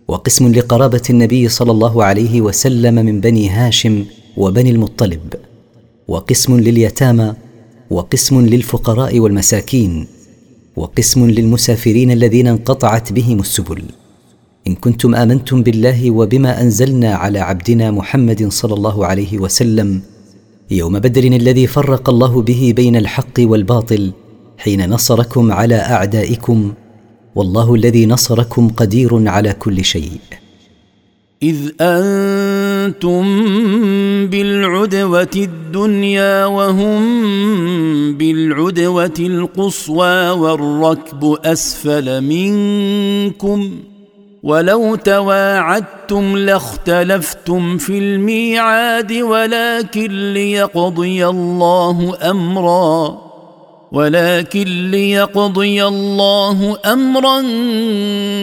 وقسم 0.07 0.51
لقرابة 0.51 1.01
النبي 1.09 1.49
صلى 1.49 1.71
الله 1.71 2.03
عليه 2.03 2.41
وسلم 2.41 2.95
من 2.95 3.21
بني 3.21 3.49
هاشم 3.49 4.05
وبني 4.37 4.69
المطلب 4.69 5.33
وقسم 6.07 6.59
لليتامى 6.59 7.33
وقسم 7.89 8.45
للفقراء 8.45 9.19
والمساكين 9.19 10.07
وقسم 10.75 11.29
للمسافرين 11.29 12.11
الذين 12.11 12.47
انقطعت 12.47 13.13
بهم 13.13 13.39
السبل. 13.39 13.83
إن 14.67 14.75
كنتم 14.75 15.15
آمنتم 15.15 15.63
بالله 15.63 16.11
وبما 16.11 16.61
أنزلنا 16.61 17.15
على 17.15 17.39
عبدنا 17.39 17.91
محمد 17.91 18.47
صلى 18.51 18.73
الله 18.73 19.05
عليه 19.05 19.37
وسلم 19.37 20.01
يوم 20.71 20.99
بدر 20.99 21.23
الذي 21.23 21.67
فرق 21.67 22.09
الله 22.09 22.41
به 22.41 22.73
بين 22.75 22.95
الحق 22.95 23.37
والباطل 23.39 24.11
حين 24.57 24.89
نصركم 24.89 25.51
على 25.51 25.75
أعدائكم 25.75 26.73
والله 27.35 27.75
الذي 27.75 28.05
نصركم 28.05 28.69
قدير 28.69 29.29
على 29.29 29.53
كل 29.53 29.85
شيء. 29.85 30.19
إذ 31.43 31.71
أنتم 31.81 33.23
بالعدوة 34.27 35.35
الدنيا 35.35 36.45
وهم 36.45 37.03
بالعدوة 38.17 39.13
القصوى 39.19 40.29
والركب 40.29 41.37
أسفل 41.45 42.21
منكم 42.21 43.71
ولو 44.43 44.95
تواعدتم 44.95 46.37
لاختلفتم 46.37 47.77
في 47.77 47.97
الميعاد 47.97 49.13
ولكن 49.13 50.33
ليقضي 50.33 51.27
الله 51.27 52.17
أمرا. 52.31 53.24
ولكن 53.95 54.91
ليقضي 54.91 55.85
الله 55.85 56.77
أمرا 56.85 57.41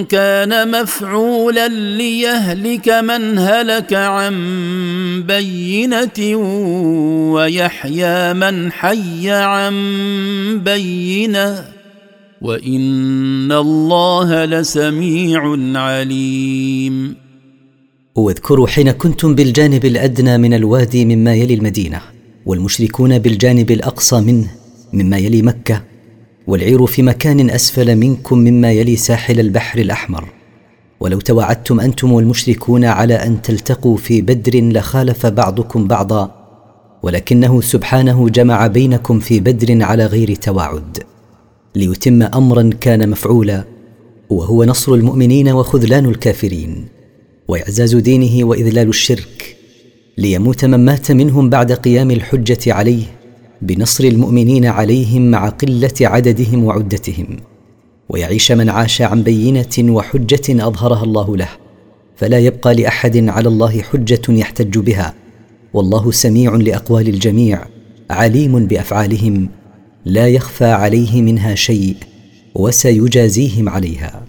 كان 0.09 0.71
مفعولا 0.71 1.69
ليهلك 1.69 2.89
من 2.89 3.39
هلك 3.39 3.93
عن 3.95 4.35
بينة 5.27 6.37
ويحيى 7.33 8.35
من 8.35 8.73
حي 8.73 9.31
عن 9.31 9.75
بينة. 10.65 11.65
وإن 12.41 13.53
الله 13.53 14.45
لسميع 14.45 15.57
عليم. 15.75 17.17
واذكروا 18.15 18.67
حين 18.67 18.91
كنتم 18.91 19.35
بالجانب 19.35 19.85
الأدنى 19.85 20.39
من 20.39 20.55
الوادي 20.55 21.05
مما 21.05 21.35
يلي 21.35 21.55
المدينة 21.55 22.01
والمشركون 22.47 23.19
بالجانب 23.19 23.71
الأقصى 23.71 24.21
منه 24.21 24.62
مما 24.93 25.19
يلي 25.19 25.43
مكة 25.43 25.83
والعير 26.47 26.87
في 26.87 27.03
مكان 27.03 27.51
أسفل 27.51 27.97
منكم 27.97 28.39
مما 28.39 28.73
يلي 28.73 28.97
ساحل 28.97 29.41
البحر 29.41 29.79
الأحمر. 29.79 30.29
ولو 31.01 31.21
توعدتم 31.21 31.81
أنتم 31.81 32.13
والمشركون 32.13 32.85
على 32.85 33.15
أن 33.15 33.43
تلتقوا 33.43 33.97
في 33.97 34.21
بدر 34.21 34.61
لخالف 34.61 35.27
بعضكم 35.27 35.87
بعضا 35.87 36.35
ولكنه 37.03 37.61
سبحانه 37.61 38.29
جمع 38.29 38.67
بينكم 38.67 39.19
في 39.19 39.41
بدر 39.41 39.83
على 39.83 40.07
غير 40.07 40.35
توعد. 40.35 40.99
ليتم 41.75 42.23
أمرا 42.23 42.71
كان 42.81 43.11
مفعولا 43.11 43.65
وهو 44.31 44.65
نصر 44.65 44.95
المؤمنين 44.95 45.49
وخذلان 45.49 46.05
الكافرين. 46.05 46.85
وإعزاز 47.49 47.97
دينه 47.97 48.45
وإذلال 48.45 48.89
الشرك 48.89 49.57
ليموت 50.19 50.65
من 50.65 50.85
مات 50.85 51.13
منهم 51.13 51.51
بعد 51.51 51.73
قيام 51.73 52.11
الحجة 52.11 52.75
عليه. 52.75 53.22
بنصر 53.63 54.05
المؤمنين 54.05 54.67
عليهم 54.67 55.31
مع 55.31 55.49
قلة 55.49 55.93
عددهم 56.01 56.65
وعدتهم 56.65 57.37
ويعيش 58.09 58.53
من 58.53 58.69
عاش 58.69 59.03
عن 59.03 59.23
بينة 59.23 59.93
وحجة 59.93 60.67
أظهرها 60.67 61.05
الله 61.05 61.37
له 61.37 61.49
فلا 62.17 62.39
يبقى 62.39 62.75
لأحد 62.75 63.29
على 63.29 63.49
الله 63.49 63.83
حجة 63.83 64.23
يحتج 64.29 64.79
بها 64.79 65.15
والله 65.75 66.11
سميع 66.11 66.55
لأقوال 66.55 67.09
الجميع 67.09 67.65
عليم 68.11 68.67
بأفعالهم 68.67 69.49
لا 70.05 70.29
يخفى 70.29 70.65
عليه 70.65 71.23
منها 71.23 71.55
شيء 71.55 71.97
وسيجازيهم 72.55 73.69
عليها. 73.69 74.23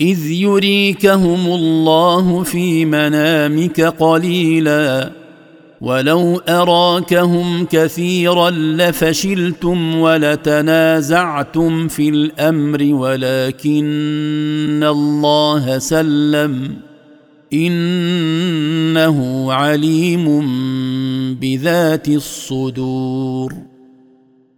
إذ 0.00 0.30
يريكهم 0.30 1.46
الله 1.46 2.42
في 2.42 2.84
منامك 2.84 3.80
قليلا 3.80 5.12
ولو 5.84 6.36
اراكهم 6.36 7.64
كثيرا 7.64 8.50
لفشلتم 8.50 9.98
ولتنازعتم 9.98 11.88
في 11.88 12.08
الامر 12.08 12.94
ولكن 12.94 14.84
الله 14.88 15.78
سلم 15.78 16.76
انه 17.52 19.52
عليم 19.52 20.46
بذات 21.40 22.08
الصدور 22.08 23.54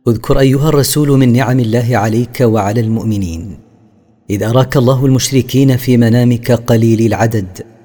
اذكر 0.08 0.38
أيها 0.38 0.68
الرسول 0.68 1.08
من 1.08 1.32
نعم 1.32 1.60
الله 1.60 1.96
عليك 1.96 2.40
وعلى 2.40 2.80
المؤمنين 2.80 3.58
إذ 4.30 4.42
أراك 4.42 4.76
الله 4.76 5.06
المشركين 5.06 5.76
في 5.76 5.96
منامك 5.96 6.52
قليل 6.52 7.06
العدد 7.06 7.75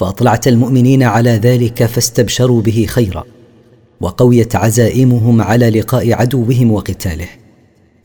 فأطلعت 0.00 0.48
المؤمنين 0.48 1.02
على 1.02 1.30
ذلك 1.30 1.84
فاستبشروا 1.84 2.62
به 2.62 2.86
خيرا 2.88 3.24
وقويت 4.00 4.56
عزائمهم 4.56 5.42
على 5.42 5.70
لقاء 5.70 6.12
عدوهم 6.12 6.70
وقتاله. 6.72 7.28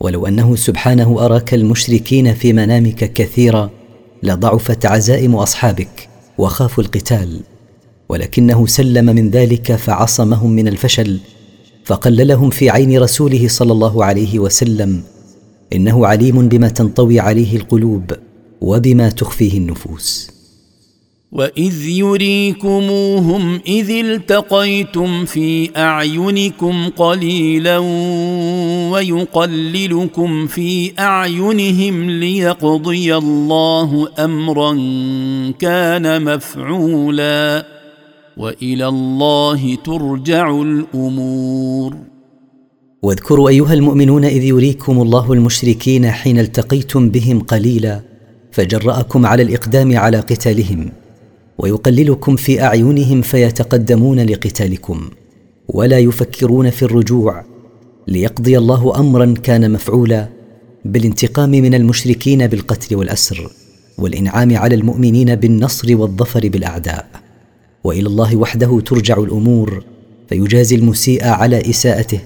ولو 0.00 0.26
أنه 0.26 0.56
سبحانه 0.56 1.24
أراك 1.24 1.54
المشركين 1.54 2.34
في 2.34 2.52
منامك 2.52 3.12
كثيرا 3.12 3.70
لضعفت 4.22 4.86
عزائم 4.86 5.36
أصحابك 5.36 6.08
وخافوا 6.38 6.84
القتال. 6.84 7.40
ولكنه 8.08 8.66
سلم 8.66 9.04
من 9.04 9.30
ذلك 9.30 9.72
فعصمهم 9.76 10.50
من 10.50 10.68
الفشل 10.68 11.20
فقللهم 11.84 12.50
في 12.50 12.70
عين 12.70 12.98
رسوله 12.98 13.48
صلى 13.48 13.72
الله 13.72 14.04
عليه 14.04 14.38
وسلم 14.38 15.02
إنه 15.72 16.06
عليم 16.06 16.48
بما 16.48 16.68
تنطوي 16.68 17.20
عليه 17.20 17.56
القلوب 17.56 18.12
وبما 18.60 19.08
تخفيه 19.08 19.58
النفوس. 19.58 20.35
واذ 21.32 21.88
يريكموهم 21.88 23.60
اذ 23.66 23.90
التقيتم 23.90 25.24
في 25.24 25.70
اعينكم 25.76 26.88
قليلا 26.88 27.78
ويقللكم 28.92 30.46
في 30.46 30.92
اعينهم 30.98 32.10
ليقضي 32.10 33.16
الله 33.16 34.08
امرا 34.18 34.72
كان 35.58 36.24
مفعولا 36.24 37.66
والى 38.36 38.88
الله 38.88 39.74
ترجع 39.84 40.50
الأمور 40.62 41.96
واذكروا 43.02 43.48
أيها 43.48 43.74
المؤمنون 43.74 44.24
إذ 44.24 44.44
يريكم 44.44 45.02
الله 45.02 45.32
المشركين 45.32 46.10
حين 46.10 46.38
التقيتم 46.38 47.08
بهم 47.08 47.40
قليلا 47.40 48.00
فجرأكم 48.52 49.26
على 49.26 49.42
الإقدام 49.42 49.96
على 49.96 50.20
قتالهم. 50.20 50.90
ويقللكم 51.58 52.36
في 52.36 52.62
أعينهم 52.62 53.22
فيتقدمون 53.22 54.20
لقتالكم 54.20 55.10
ولا 55.68 55.98
يفكرون 55.98 56.70
في 56.70 56.82
الرجوع 56.82 57.44
ليقضي 58.08 58.58
الله 58.58 59.00
امرا 59.00 59.34
كان 59.42 59.70
مفعولا 59.70 60.28
بالانتقام 60.84 61.50
من 61.50 61.74
المشركين 61.74 62.46
بالقتل 62.46 62.96
والأسر 62.96 63.50
والإنعام 63.98 64.56
على 64.56 64.74
المؤمنين 64.74 65.34
بالنصر 65.34 65.96
والظفر 65.96 66.48
بالأعداء 66.48 67.06
وإلى 67.84 68.06
الله 68.06 68.36
وحده 68.36 68.80
ترجع 68.80 69.18
الأمور 69.18 69.84
فيجازي 70.28 70.76
المسيء 70.76 71.24
على 71.24 71.70
إساءته 71.70 72.20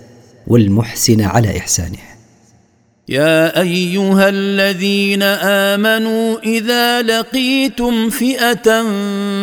والمحسن 0.46 1.20
على 1.20 1.58
إحسانه 1.58 2.10
يا 3.11 3.61
أيها 3.61 4.29
الذين 4.29 5.23
آمنوا 5.73 6.38
إذا 6.38 7.03
لقيتم 7.03 8.11
فئة 8.11 8.83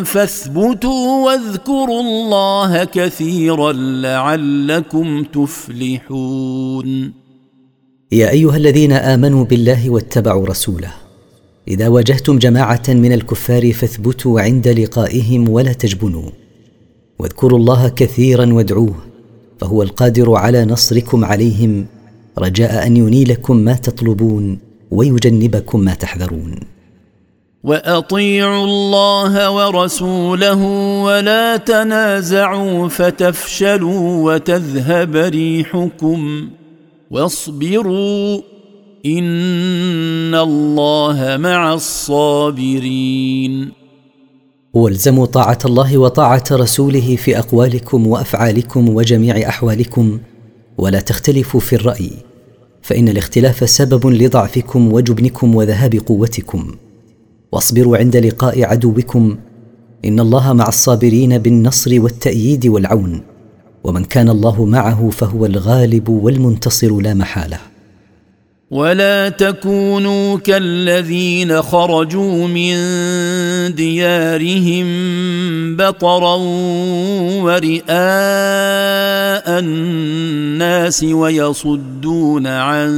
فاثبتوا 0.03 1.26
واذكروا 1.26 2.01
الله 2.01 2.84
كثيرا 2.84 3.74
لعلكم 3.74 5.24
تفلحون. 5.24 7.13
يا 8.11 8.30
أيها 8.30 8.57
الذين 8.57 8.91
آمنوا 8.91 9.45
بالله 9.45 9.89
واتبعوا 9.89 10.47
رسوله. 10.47 10.93
إذا 11.68 11.88
واجهتم 11.88 12.38
جماعة 12.38 12.84
من 12.89 13.13
الكفار 13.13 13.74
فاثبتوا 13.74 14.41
عند 14.41 14.68
لقائهم 14.68 15.49
ولا 15.49 15.74
تجبنوا. 15.74 16.30
واذكروا 17.20 17.59
الله 17.59 17.89
كثيرا 17.89 18.53
وادعوه 18.53 18.95
فهو 19.59 19.84
القادر 19.84 20.36
على 20.36 20.65
نصركم 20.65 21.26
عليهم 21.26 21.86
رجاء 22.38 22.88
أن 22.88 22.97
ينيلكم 22.97 23.57
ما 23.57 23.73
تطلبون 23.73 24.59
ويجنبكم 24.91 25.79
ما 25.79 25.93
تحذرون. 25.93 26.59
وأطيعوا 27.63 28.65
الله 28.65 29.51
ورسوله 29.51 30.63
ولا 31.03 31.57
تنازعوا 31.57 32.88
فتفشلوا 32.88 34.33
وتذهب 34.33 35.15
ريحكم 35.15 36.49
واصبروا 37.11 38.41
إن 39.05 40.35
الله 40.35 41.38
مع 41.39 41.73
الصابرين. 41.73 43.71
والزموا 44.73 45.25
طاعة 45.25 45.59
الله 45.65 45.97
وطاعة 45.97 46.43
رسوله 46.51 47.15
في 47.15 47.39
أقوالكم 47.39 48.07
وأفعالكم 48.07 48.89
وجميع 48.89 49.49
أحوالكم 49.49 50.19
ولا 50.77 50.99
تختلفوا 50.99 51.59
في 51.59 51.75
الرأي. 51.75 52.26
فإن 52.88 53.09
الاختلاف 53.09 53.69
سبب 53.69 54.07
لضعفكم 54.07 54.93
وجبنكم 54.93 55.55
وذهاب 55.55 55.95
قوتكم. 55.95 56.75
واصبروا 57.51 57.97
عند 57.97 58.17
لقاء 58.17 58.63
عدوكم. 58.63 59.38
إن 60.05 60.19
الله 60.19 60.53
مع 60.53 60.67
الصابرين 60.67 61.38
بالنصر 61.38 62.01
والتأييد 62.01 62.67
والعون. 62.67 63.21
ومن 63.83 64.03
كان 64.03 64.29
الله 64.29 64.65
معه 64.65 65.09
فهو 65.09 65.45
الغالب 65.45 66.09
والمنتصر 66.09 66.99
لا 66.99 67.13
محالة. 67.13 67.59
ولا 68.72 69.30
تكونوا 69.30 70.38
كالذين 70.38 71.61
خرجوا 71.61 72.47
من 72.47 72.76
ديارهم 73.76 74.88
بطرا 75.76 76.36
ورئاء 77.43 77.88
الناس 79.59 81.03
ويصدون 81.03 82.47
عن 82.47 82.89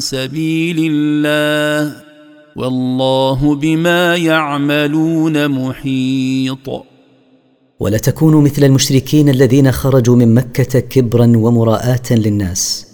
سبيل 0.00 0.92
الله 0.92 1.96
والله 2.56 3.54
بما 3.54 4.16
يعملون 4.16 5.48
محيط. 5.48 6.84
ولا 7.80 7.98
تكونوا 7.98 8.42
مثل 8.42 8.64
المشركين 8.64 9.28
الذين 9.28 9.72
خرجوا 9.72 10.16
من 10.16 10.34
مكة 10.34 10.80
كبرا 10.80 11.32
ومراءاه 11.36 12.10
للناس. 12.10 12.86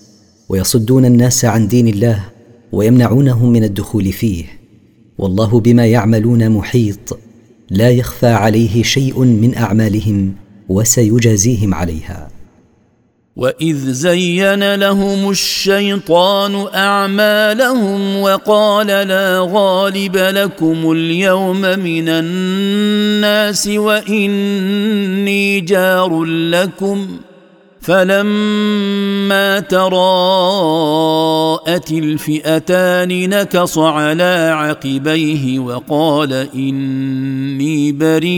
ويصدون 0.52 1.04
الناس 1.04 1.44
عن 1.44 1.68
دين 1.68 1.88
الله 1.88 2.24
ويمنعونهم 2.72 3.52
من 3.52 3.64
الدخول 3.64 4.12
فيه. 4.12 4.44
والله 5.18 5.60
بما 5.60 5.86
يعملون 5.86 6.50
محيط. 6.50 7.18
لا 7.70 7.90
يخفى 7.90 8.26
عليه 8.26 8.82
شيء 8.82 9.20
من 9.20 9.56
أعمالهم 9.56 10.34
وسيجازيهم 10.68 11.74
عليها. 11.74 12.30
وإذ 13.36 13.92
زين 13.92 14.74
لهم 14.74 15.30
الشيطان 15.30 16.66
أعمالهم 16.74 18.16
وقال 18.16 18.86
لا 18.86 19.48
غالب 19.52 20.16
لكم 20.16 20.92
اليوم 20.92 21.60
من 21.60 22.08
الناس 22.08 23.68
وإني 23.68 25.60
جار 25.60 26.24
لكم. 26.24 27.08
فلما 27.82 29.60
تراءت 29.60 29.92
الفئتان 31.92 33.28
نكص 33.28 33.78
على 33.78 34.50
عقبيه 34.54 35.58
وقال 35.58 36.32
إني 36.54 37.92
بريء 37.92 38.32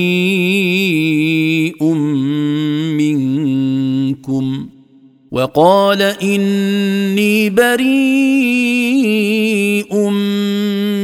منكم. 2.95 4.69
وقال 5.33 6.03
إني 6.03 7.51
بريء 7.51 7.95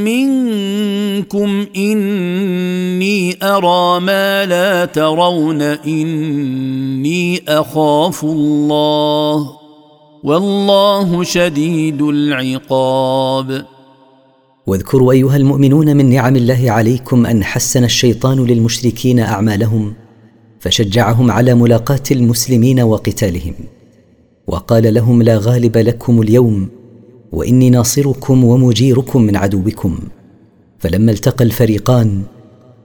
منكم. 0.05 0.50
إني 1.77 3.39
أرى 3.43 4.01
ما 4.01 4.47
لا 4.47 4.85
ترون 4.85 5.63
إني 5.63 7.43
أخاف 7.49 8.25
الله 8.25 9.51
والله 10.25 11.23
شديد 11.23 12.03
العقاب. 12.03 13.67
واذكروا 14.67 15.13
أيها 15.13 15.37
المؤمنون 15.37 15.97
من 15.97 16.11
نعم 16.11 16.37
الله 16.37 16.71
عليكم 16.71 17.27
أن 17.27 17.45
حسن 17.45 17.85
الشيطان 17.85 18.45
للمشركين 18.45 19.21
أعمالهم 19.21 19.95
فشجعهم 20.61 21.31
على 21.31 21.55
ملاقاة 21.55 22.03
المسلمين 22.11 22.81
وقتالهم 22.81 23.55
وقال 24.47 24.95
لهم 24.95 25.23
لا 25.23 25.39
غالب 25.39 25.77
لكم 25.77 26.23
اليوم 26.23 26.69
وإني 27.33 27.71
ناصركم 27.71 28.45
ومجيركم 28.45 29.23
من 29.23 29.37
عدوكم. 29.37 29.99
فلما 30.81 31.13
التقى 31.13 31.45
الفريقان 31.45 32.23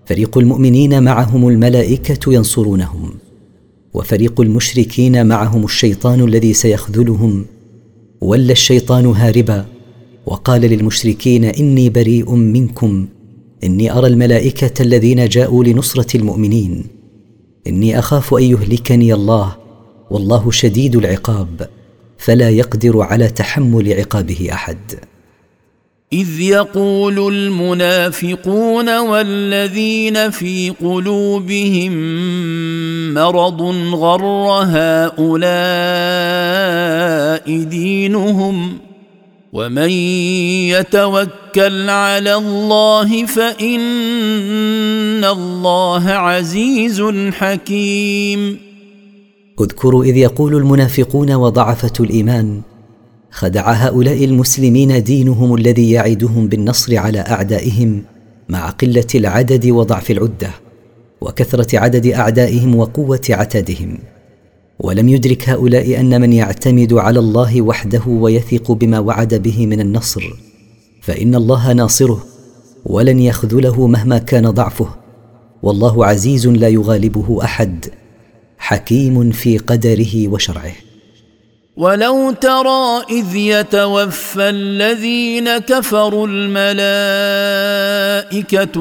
فريق 0.06 0.38
المؤمنين 0.38 1.04
معهم 1.04 1.50
الملائكة 1.50 2.34
ينصرونهم 2.34 3.12
وفريق 3.94 4.42
المشركين 4.42 5.26
معهم 5.26 5.64
الشيطان 5.64 6.24
الذي 6.24 6.54
سيخذلهم 6.54 7.46
ولى 8.22 8.52
الشيطان 8.52 9.06
هاربا 9.06 9.66
وقال 10.26 10.62
للمشركين 10.62 11.46
إني 11.46 11.90
بريء 11.90 12.36
منكم 12.36 13.08
إني 13.64 13.92
أرى 13.92 14.08
الملائكة 14.08 14.82
الذين 14.82 15.28
جاءوا 15.28 15.64
لنصرة 15.64 16.18
المؤمنين 16.18 16.88
إني 17.68 18.00
أخاف 18.00 18.34
أن 18.34 18.44
يهلكني 18.44 19.14
الله 19.14 19.56
والله 20.12 20.52
شديد 20.52 20.96
العقاب 20.96 21.70
فلا 22.18 22.50
يقدر 22.50 23.02
على 23.02 23.28
تحمل 23.28 23.94
عقابه 23.94 24.48
أحد. 24.52 24.78
إذ 26.16 26.40
يقول 26.40 27.34
المنافقون 27.34 28.98
والذين 29.00 30.30
في 30.30 30.70
قلوبهم 30.70 31.94
مرض 33.14 33.62
غر 33.96 34.26
هؤلاء 34.64 35.86
دينهم 37.64 38.78
ومن 39.54 39.90
يتوكل 40.70 41.90
على 41.90 42.36
الله 42.36 43.26
فإن 43.26 43.84
الله 45.24 46.10
عزيز 46.10 47.04
حكيم. 47.32 48.60
اذكروا 49.62 50.04
إذ 50.04 50.18
يقول 50.18 50.56
المنافقون 50.56 51.32
وضعفة 51.34 51.94
الإيمان 52.00 52.62
خدع 53.36 53.72
هؤلاء 53.72 54.26
المسلمين 54.26 55.04
دينهم 55.04 55.56
الذي 55.56 55.92
يعدهم 55.92 56.48
بالنصر 56.48 56.98
على 56.98 57.20
أعدائهم 57.20 58.04
مع 58.50 58.70
قلة 58.70 59.08
العدد 59.16 59.66
وضعف 59.66 60.12
العدة 60.12 60.50
وكثرة 61.22 61.80
عدد 61.80 62.08
أعدائهم 62.08 62.76
وقوة 62.76 63.22
عتادهم. 63.30 63.98
ولم 64.80 65.10
يدرك 65.10 65.50
هؤلاء 65.50 66.00
أن 66.00 66.22
من 66.22 66.34
يعتمد 66.34 66.94
على 66.94 67.20
الله 67.20 67.62
وحده 67.62 68.02
ويثق 68.08 68.72
بما 68.72 69.00
وعد 69.00 69.34
به 69.34 69.66
من 69.66 69.82
النصر 69.82 70.24
فإن 71.02 71.36
الله 71.36 71.74
ناصره 71.74 72.24
ولن 72.86 73.20
يخذله 73.20 73.88
مهما 73.88 74.18
كان 74.18 74.50
ضعفه. 74.50 74.90
والله 75.64 76.06
عزيز 76.06 76.48
لا 76.48 76.68
يغالبه 76.68 77.44
أحد 77.44 77.86
حكيم 78.58 79.32
في 79.32 79.58
قدره 79.58 80.28
وشرعه. 80.28 80.85
ولو 81.78 82.32
ترى 82.32 83.04
اذ 83.10 83.36
يتوفى 83.36 84.50
الذين 84.50 85.58
كفروا 85.58 86.28
الملائكه 86.28 86.90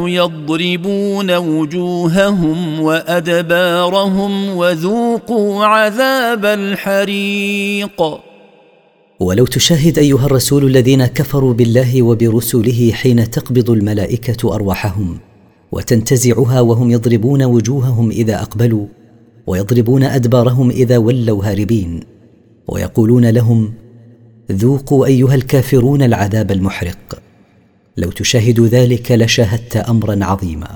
يضربون 0.09 1.37
وجوههم 1.37 2.81
وادبارهم 2.81 4.57
وذوقوا 4.57 5.65
عذاب 5.65 6.45
الحريق 6.45 8.03
ولو 9.21 9.47
تشاهد 9.47 9.99
ايها 9.99 10.27
الرسول 10.27 10.65
الذين 10.65 11.07
كفروا 11.07 11.55
بالله 11.55 12.03
وبرسله 12.03 12.93
حين 12.93 13.31
تقبض 13.31 13.71
الملائكه 13.71 14.55
ارواحهم 14.55 15.19
وتنتزعها 15.73 16.61
وهم 16.61 16.91
يضربون 16.91 17.43
وجوههم 17.43 18.11
اذا 18.11 18.43
اقبلوا 18.43 18.87
ويضربون 19.47 20.03
ادبارهم 20.03 20.71
اذا 20.71 20.99
ولوا 20.99 21.45
هاربين 21.45 22.14
ويقولون 22.69 23.31
لهم 23.31 23.73
ذوقوا 24.53 25.07
أيها 25.07 25.35
الكافرون 25.35 26.03
العذاب 26.03 26.53
المحرق. 26.53 27.23
لو 27.97 28.11
تشاهد 28.11 28.61
ذلك 28.61 29.13
لشاهدت 29.13 29.77
أمرا 29.77 30.25
عظيما. 30.25 30.69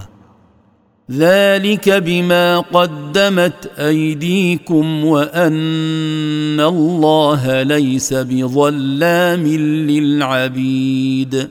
ذلك 1.11 1.89
بما 1.89 2.61
قدمت 2.61 3.71
أيديكم 3.79 5.05
وأن 5.05 6.61
الله 6.61 7.63
ليس 7.63 8.13
بظلام 8.15 9.47
للعبيد. 9.91 11.49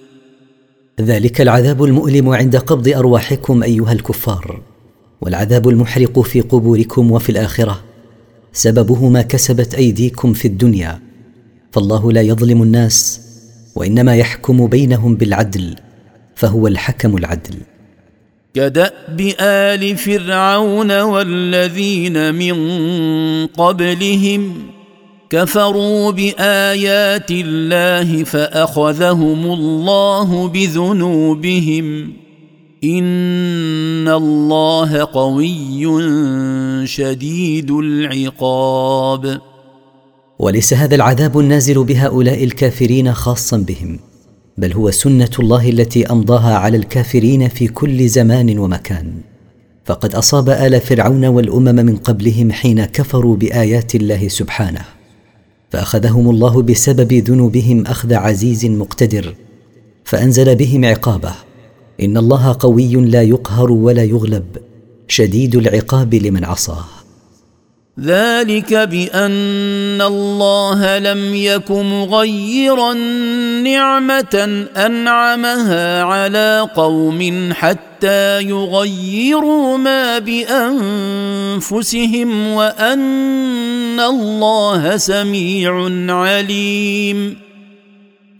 ذلك 1.02 1.42
العذاب 1.42 1.84
المؤلم 1.84 2.30
عند 2.30 2.56
قبض 2.56 2.88
أرواحكم 2.88 3.64
أيها 3.64 3.92
الكفار 3.92 4.62
والعذاب 5.22 5.70
المحرق 5.70 6.20
في 6.20 6.42
قبوركم 6.42 7.12
وفي 7.12 7.30
الآخرة. 7.30 7.87
سببه 8.58 9.10
ما 9.10 9.22
كسبت 9.22 9.76
أيديكم 9.76 10.34
في 10.34 10.48
الدنيا 10.48 11.00
فالله 11.72 12.12
لا 12.12 12.22
يظلم 12.22 12.64
الناس 12.64 13.22
وإنما 13.76 14.16
يحكم 14.16 14.68
بينهم 14.68 15.16
بالعدل 15.16 15.76
فهو 16.36 16.68
الحكم 16.68 17.18
العدل. 17.18 17.56
كدأب 18.54 19.34
آل 19.40 19.98
فرعون 19.98 21.02
والذين 21.02 22.36
من 22.36 22.56
قبلهم 23.48 24.54
كفروا 25.30 26.12
بآيات 26.12 27.32
الله 27.32 28.24
فأخذهم 28.24 29.46
الله 29.52 30.48
بذنوبهم. 30.48 32.14
ان 32.84 34.08
الله 34.08 35.04
قوي 35.04 35.88
شديد 36.88 37.72
العقاب. 37.72 39.42
وليس 40.40 40.74
هذا 40.74 40.96
العذاب 40.96 41.40
النازل 41.40 41.84
بهؤلاء 41.84 42.44
الكافرين 42.44 43.14
خاصا 43.14 43.58
بهم 43.58 44.00
بل 44.58 44.74
هو 44.74 44.92
سنة 44.92 45.30
الله 45.40 45.70
التي 45.70 46.06
أمضاها 46.06 46.58
على 46.58 46.78
الكافرين 46.78 47.48
في 47.48 47.68
كل 47.68 48.08
زمان 48.08 48.60
ومكان. 48.60 49.14
فقد 49.86 50.16
أصاب 50.16 50.50
آل 50.50 50.82
فرعون 50.82 51.26
والأمم 51.26 51.76
من 51.76 51.96
قبلهم 51.96 52.52
حين 52.52 52.86
كفروا 52.86 53.36
بآيات 53.36 53.96
الله 53.96 54.28
سبحانه. 54.28 54.86
فأخذهم 55.70 56.30
الله 56.30 56.62
بسبب 56.62 57.14
ذنوبهم 57.14 57.86
أخذ 57.88 58.14
عزيز 58.14 58.66
مقتدر 58.66 59.36
فأنزل 60.06 60.56
بهم 60.56 60.86
عقابه. 60.86 61.47
إن 62.02 62.18
الله 62.18 62.58
قوي 62.60 62.96
لا 62.96 63.22
يقهر 63.22 63.72
ولا 63.72 64.04
يغلب 64.04 64.46
شديد 65.08 65.56
العقاب 65.56 66.16
لمن 66.16 66.46
عصاه. 66.46 66.86
ذلك 68.00 68.74
بأن 68.74 70.02
الله 70.02 71.00
لم 71.00 71.36
يك 71.36 71.72
مغيرا 71.72 72.94
نعمة 73.64 74.66
أنعمها 74.78 76.04
على 76.04 76.70
قوم 76.76 77.50
حتى 77.54 78.42
يغيروا 78.42 79.78
ما 79.78 80.20
بأنفسهم 80.20 81.58
وأن 82.48 84.00
الله 84.00 84.98
سميع 84.98 85.90
عليم. 86.10 87.47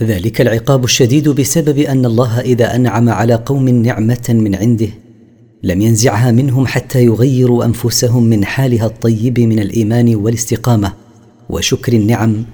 ذلك 0.04 0.42
العقاب 0.42 0.84
الشديد 0.84 1.30
بسبب 1.30 1.78
أن 1.78 2.06
الله 2.06 2.40
إذا 2.40 2.76
أنعم 2.76 3.10
على 3.10 3.34
قوم 3.34 3.70
نعمة 3.70 4.26
من 4.30 4.56
عنده 4.56 4.90
لم 5.64 5.82
ينزعها 5.82 6.32
منهم 6.32 6.68
حتى 6.68 7.06
يغيروا 7.06 7.66
أنفسهم 7.66 8.24
من 8.24 8.46
حالها 8.46 8.86
الطيب 8.86 9.40
من 9.40 9.60
الإيمان 9.60 10.16
والاستقامة 10.16 10.94
وشكر 11.50 11.94
النعم 11.94 12.46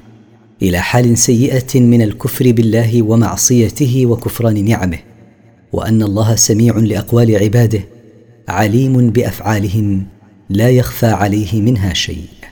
إلى 0.62 0.80
حال 0.80 1.18
سيئة 1.18 1.80
من 1.80 2.02
الكفر 2.02 2.52
بالله 2.52 3.02
ومعصيته 3.02 4.06
وكفران 4.06 4.66
نعمه 4.66 5.00
وأن 5.74 6.04
الله 6.04 6.36
سميع 6.36 6.78
لأقوال 6.78 7.36
عباده 7.36 7.80
عليم 8.48 9.10
بأفعالهم 9.10 10.06
لا 10.50 10.70
يخفى 10.70 11.06
عليه 11.06 11.62
منها 11.62 11.94
شيء. 11.94 12.43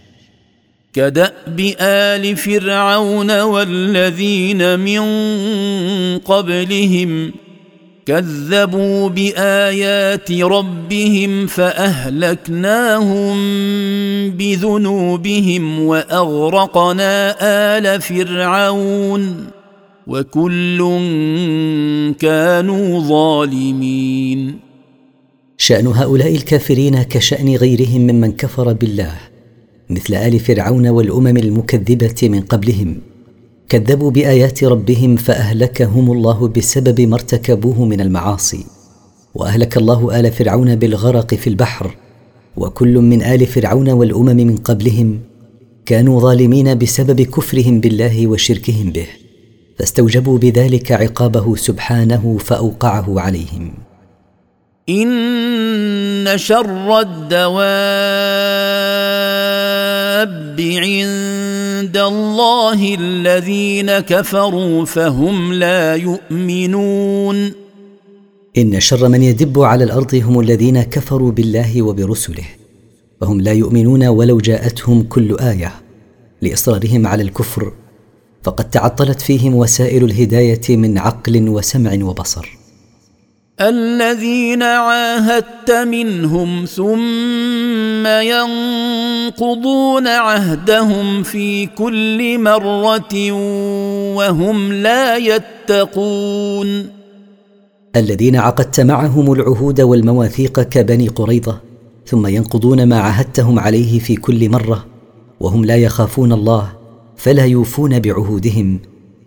كدأب 0.94 1.74
آل 1.80 2.36
فرعون 2.38 3.42
والذين 3.42 4.80
من 4.80 5.02
قبلهم 6.18 7.32
كذبوا 8.06 9.10
بآيات 9.10 10.32
ربهم 10.32 11.48
فأهلكناهم 11.48 13.36
بذنوبهم 14.32 15.80
وأغرقنا 15.80 17.36
آل 17.78 18.02
فرعون 18.02 19.48
وكل 20.08 20.78
كانوا 22.20 23.00
ظالمين. 23.00 24.60
شأن 25.58 25.88
هؤلاء 25.88 26.36
الكافرين 26.36 27.04
كشأن 27.04 27.56
غيرهم 27.56 28.02
ممن 28.02 28.32
كفر 28.32 28.74
بالله. 28.74 29.31
مثل 29.92 30.14
آل 30.14 30.40
فرعون 30.40 30.88
والأمم 30.88 31.38
المكذبة 31.38 32.16
من 32.24 32.42
قبلهم. 32.42 32.98
كذبوا 33.70 34.12
بآيات 34.12 34.64
ربهم 34.64 35.16
فأهلكهم 35.16 36.12
الله 36.12 36.48
بسبب 36.48 37.02
ما 37.02 37.16
ارتكبوه 37.16 37.86
من 37.86 38.02
المعاصي. 38.02 38.66
وأهلك 39.36 39.78
الله 39.78 40.20
آل 40.20 40.32
فرعون 40.32 40.76
بالغرق 40.76 41.34
في 41.34 41.48
البحر. 41.48 41.96
وكل 42.58 42.98
من 42.98 43.22
آل 43.22 43.48
فرعون 43.48 43.90
والأمم 43.90 44.38
من 44.38 44.58
قبلهم 44.58 45.20
كانوا 45.86 46.22
ظالمين 46.22 46.78
بسبب 46.78 47.22
كفرهم 47.22 47.80
بالله 47.80 48.28
وشركهم 48.28 48.92
به. 48.92 49.08
فاستوجبوا 49.78 50.38
بذلك 50.38 50.92
عقابه 50.92 51.56
سبحانه 51.56 52.38
فأوقعه 52.38 53.20
عليهم. 53.20 53.91
إن 54.90 56.28
شر 56.36 57.00
الدواب 57.00 57.52
عند 60.60 61.98
الله 61.98 62.96
الذين 63.00 64.00
كفروا 64.00 64.86
فهم 64.86 65.54
لا 65.54 65.96
يؤمنون. 65.96 67.52
إن 68.58 68.80
شر 68.80 69.08
من 69.08 69.24
يدب 69.24 69.62
على 69.62 69.84
الأرض 69.84 70.16
هم 70.16 70.40
الذين 70.40 70.84
كفروا 70.84 71.32
بالله 71.32 71.82
وبرسله 71.82 72.44
فهم 73.22 73.42
لا 73.42 73.54
يؤمنون 73.54 74.08
ولو 74.08 74.38
جاءتهم 74.38 75.04
كل 75.04 75.38
آية 75.40 75.74
لإصرارهم 76.42 77.08
على 77.08 77.24
الكفر 77.24 77.74
فقد 78.44 78.70
تعطلت 78.70 79.22
فيهم 79.22 79.56
وسائل 79.56 80.04
الهداية 80.04 80.78
من 80.78 80.98
عقل 80.98 81.50
وسمع 81.50 81.98
وبصر. 82.02 82.61
الذين 83.60 84.64
عاهدت 84.64 85.72
منهم 85.72 86.66
ثم 86.66 88.08
ينقضون 88.08 90.08
عهدهم 90.08 91.24
في 91.24 91.66
كل 91.66 92.40
مرة 92.40 93.32
وهم 94.16 94.74
لا 94.74 95.18
يتقون. 95.18 96.90
الذين 97.96 98.36
عقدت 98.36 98.80
معهم 98.80 99.34
العهود 99.34 99.82
والمواثيق 99.82 100.62
كبني 100.62 101.08
قريظة 101.08 101.60
ثم 102.06 102.28
ينقضون 102.28 102.84
ما 102.84 103.00
عهدتهم 103.00 103.60
عليه 103.60 104.00
في 104.00 104.16
كل 104.16 104.50
مرة 104.50 104.86
وهم 105.40 105.66
لا 105.66 105.76
يخافون 105.76 106.32
الله 106.32 106.72
فلا 107.18 107.46
يوفون 107.46 108.00
بعهودهم 108.00 108.80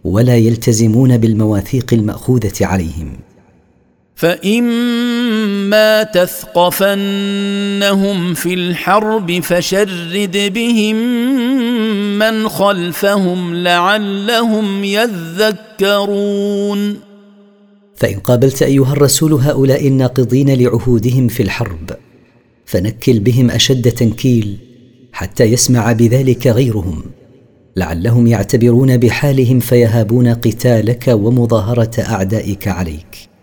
ولا 0.04 0.36
يلتزمون 0.36 1.18
بالمواثيق 1.18 1.94
المأخوذة 1.94 2.66
عليهم. 2.66 3.16
فإما 4.14 6.02
تثقفنهم 6.02 7.04
في 8.34 8.54
الحرب 8.54 9.40
فشرد 9.40 10.52
بهم 10.54 10.96
من 12.18 12.48
خلفهم 12.48 13.54
لعلهم 13.54 14.84
يذكرون 14.84 16.34
فإن 17.96 18.18
قابلت 18.18 18.62
أيها 18.62 18.92
الرسول 18.92 19.32
هؤلاء 19.32 19.88
الناقضين 19.88 20.50
لعهودهم 20.50 21.28
في 21.28 21.42
الحرب 21.42 21.90
فنكل 22.66 23.20
بهم 23.20 23.50
أشد 23.50 23.90
تنكيل 23.90 24.56
حتى 25.12 25.44
يسمع 25.44 25.92
بذلك 25.92 26.46
غيرهم 26.46 27.02
لعلهم 27.76 28.26
يعتبرون 28.26 28.96
بحالهم 28.96 29.60
فيهابون 29.60 30.28
قتالك 30.28 31.08
ومظاهرة 31.08 32.00
أعدائك 32.00 32.68
عليك. 32.68 33.33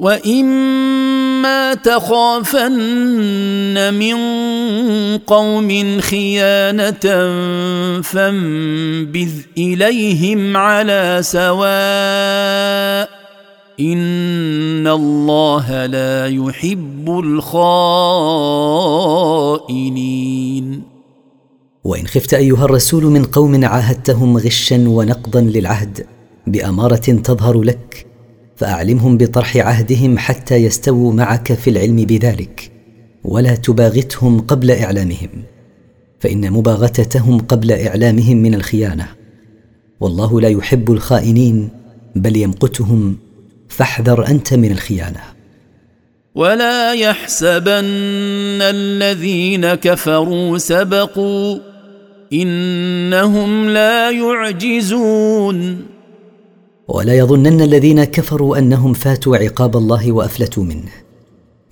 واما 0.00 1.74
تخافن 1.74 2.74
من 3.94 4.16
قوم 5.18 6.00
خيانه 6.00 7.00
فانبذ 8.02 9.30
اليهم 9.58 10.56
على 10.56 11.18
سواء 11.20 13.10
ان 13.80 14.86
الله 14.86 15.86
لا 15.86 16.26
يحب 16.26 17.10
الخائنين 19.60 20.82
وان 21.84 22.06
خفت 22.06 22.34
ايها 22.34 22.64
الرسول 22.64 23.04
من 23.04 23.24
قوم 23.24 23.64
عاهدتهم 23.64 24.36
غشا 24.36 24.84
ونقضا 24.88 25.40
للعهد 25.40 26.06
باماره 26.46 26.96
تظهر 26.96 27.62
لك 27.62 28.09
فأعلمهم 28.60 29.16
بطرح 29.16 29.56
عهدهم 29.56 30.18
حتى 30.18 30.56
يستووا 30.56 31.12
معك 31.12 31.52
في 31.52 31.70
العلم 31.70 31.96
بذلك 31.96 32.70
ولا 33.24 33.54
تباغتهم 33.54 34.40
قبل 34.40 34.70
إعلامهم 34.70 35.30
فإن 36.20 36.52
مباغتتهم 36.52 37.38
قبل 37.38 37.72
إعلامهم 37.72 38.36
من 38.36 38.54
الخيانة. 38.54 39.06
والله 40.00 40.40
لا 40.40 40.48
يحب 40.48 40.92
الخائنين 40.92 41.68
بل 42.16 42.36
يمقتهم 42.36 43.16
فاحذر 43.68 44.26
أنت 44.26 44.54
من 44.54 44.72
الخيانة. 44.72 45.20
ولا 46.34 46.92
يحسبن 46.92 48.60
الذين 48.60 49.74
كفروا 49.74 50.58
سبقوا 50.58 51.58
إنهم 52.32 53.68
لا 53.68 54.10
يعجزون. 54.10 55.86
ولا 56.94 57.14
يظنن 57.18 57.60
الذين 57.60 58.04
كفروا 58.04 58.58
أنهم 58.58 58.92
فاتوا 58.92 59.36
عقاب 59.36 59.76
الله 59.76 60.12
وأفلتوا 60.12 60.64
منه. 60.64 60.92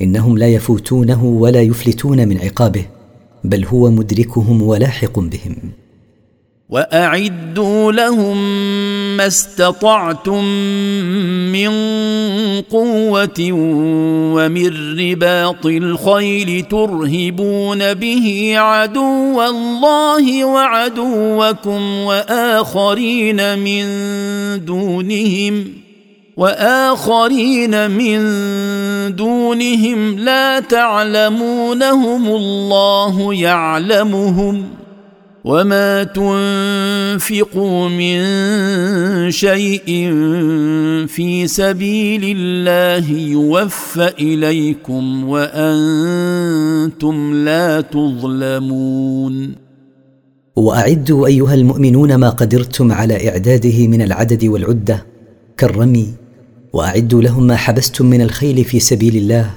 إنهم 0.02 0.38
لا 0.38 0.48
يفوتونه 0.48 1.24
ولا 1.24 1.62
يفلتون 1.62 2.28
من 2.28 2.38
عقابه 2.38 2.84
بل 3.44 3.64
هو 3.64 3.90
مدركهم 3.90 4.62
ولاحق 4.62 5.18
بهم. 5.18 5.56
وأعدوا 6.68 7.92
لهم 7.92 8.36
ما 9.16 9.26
استطعتم 9.26 10.44
من 11.52 11.70
قوة 12.60 13.52
ومن 14.34 14.98
رباط 15.00 15.66
الخيل 15.66 16.64
ترهبون 16.70 17.94
به 17.94 18.54
عدو 18.56 19.42
الله 19.42 20.44
وعدوكم 20.44 21.92
وآخرين 21.92 23.58
من 23.58 23.84
دونهم 24.64 25.64
وآخرين 26.36 27.90
من 27.90 28.18
دونهم 29.16 30.18
لا 30.18 30.60
تعلمونهم 30.60 32.28
الله 32.28 33.34
يعلمهم 33.34 34.64
وما 35.48 36.04
تنفقوا 36.04 37.88
من 37.88 38.20
شيء 39.30 39.86
في 41.06 41.46
سبيل 41.46 42.36
الله 42.36 43.10
يوفى 43.10 44.12
اليكم 44.20 45.28
وأنتم 45.28 47.16
لا 47.34 47.80
تظلمون 47.80 49.54
واعدوا 50.56 51.26
ايها 51.26 51.54
المؤمنون 51.54 52.14
ما 52.14 52.30
قدرتم 52.30 52.92
على 52.92 53.28
اعداده 53.28 53.86
من 53.86 54.02
العدد 54.02 54.44
والعده 54.44 55.06
كالرمي. 55.56 56.14
واعدوا 56.72 57.22
لهم 57.22 57.46
ما 57.46 57.56
حبستم 57.56 58.06
من 58.06 58.22
الخيل 58.22 58.64
في 58.64 58.80
سبيل 58.80 59.16
الله. 59.16 59.50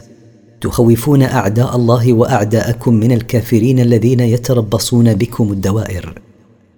تخوفون 0.61 1.21
أعداء 1.21 1.75
الله 1.75 2.13
وأعداءكم 2.13 2.93
من 2.93 3.11
الكافرين 3.11 3.79
الذين 3.79 4.19
يتربصون 4.19 5.13
بكم 5.13 5.51
الدوائر 5.51 6.21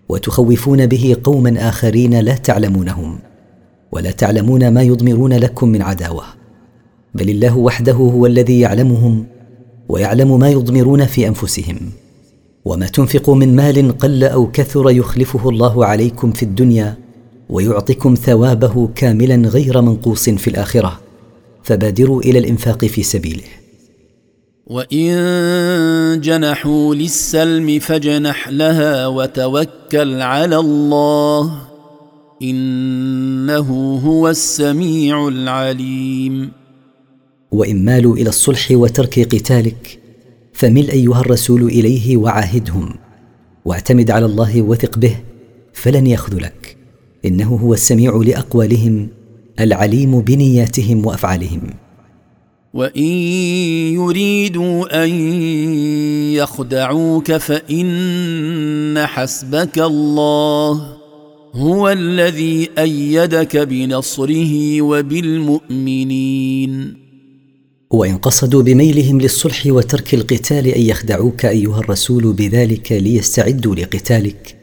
وتخوفون 0.09 0.85
به 0.85 1.15
قوما 1.23 1.69
آخرين 1.69 2.19
لا 2.19 2.35
تعلمونهم 2.35 3.19
ولا 3.91 4.11
تعلمون 4.11 4.67
ما 4.67 4.81
يضمرون 4.81 5.33
لكم 5.33 5.69
من 5.69 5.81
عداوة. 5.81 6.23
بل 7.15 7.29
الله 7.29 7.57
وحده 7.57 7.93
هو 7.93 8.25
الذي 8.25 8.59
يعلمهم 8.59 9.25
ويعلم 9.89 10.39
ما 10.39 10.49
يضمرون 10.49 11.05
في 11.05 11.27
أنفسهم. 11.27 11.77
وما 12.65 12.87
تنفقوا 12.87 13.35
من 13.35 13.55
مال 13.55 13.97
قل 13.97 14.23
أو 14.23 14.51
كثر 14.51 14.91
يخلفه 14.91 15.49
الله 15.49 15.85
عليكم 15.85 16.31
في 16.31 16.43
الدنيا 16.43 16.97
ويعطكم 17.49 18.15
ثوابه 18.15 18.89
كاملا 18.95 19.49
غير 19.49 19.81
منقوص 19.81 20.29
في 20.29 20.47
الآخرة. 20.47 20.99
فبادروا 21.63 22.21
إلى 22.21 22.39
الإنفاق 22.39 22.85
في 22.85 23.03
سبيله. 23.03 23.62
وان 24.67 26.21
جنحوا 26.21 26.95
للسلم 26.95 27.79
فاجنح 27.79 28.49
لها 28.49 29.07
وتوكل 29.07 30.21
على 30.21 30.57
الله 30.57 31.61
انه 32.41 33.99
هو 34.05 34.29
السميع 34.29 35.27
العليم 35.27 36.51
وان 37.51 37.85
مالوا 37.85 38.15
إلى 38.15 38.29
الصلح 38.29 38.67
وترك 38.71 39.35
قتالك 39.35 39.99
فمل 40.53 40.89
ايها 40.89 41.21
الرسول 41.21 41.63
اليه 41.63 42.17
وعاهدهم 42.17 42.95
واعتمد 43.65 44.11
على 44.11 44.25
الله 44.25 44.61
وثق 44.61 44.97
به 44.97 45.15
فلن 45.73 46.07
يخذلك 46.07 46.77
انه 47.25 47.55
هو 47.55 47.73
السميع 47.73 48.15
لاقوالهم 48.15 49.07
العليم 49.59 50.21
بنياتهم 50.21 51.05
وافعالهم 51.05 51.61
وان 52.73 53.07
يريدوا 53.93 55.03
ان 55.05 55.09
يخدعوك 56.33 57.31
فان 57.31 59.05
حسبك 59.05 59.79
الله 59.79 60.97
هو 61.53 61.89
الذي 61.89 62.69
إيدك 62.77 63.57
بنصره 63.57 64.81
وبالمؤمنين 64.81 66.23
وان 67.91 68.17
قصدوا 68.17 68.63
بميلهم 68.63 69.21
للصلح 69.21 69.65
وترك 69.65 70.13
القتال 70.13 70.67
ان 70.67 70.81
يخدعوك 70.81 71.45
ايها 71.45 71.79
الرسول 71.79 72.33
بذلك 72.33 72.91
ليستعدوا 72.91 73.75
لقتالك 73.75 74.57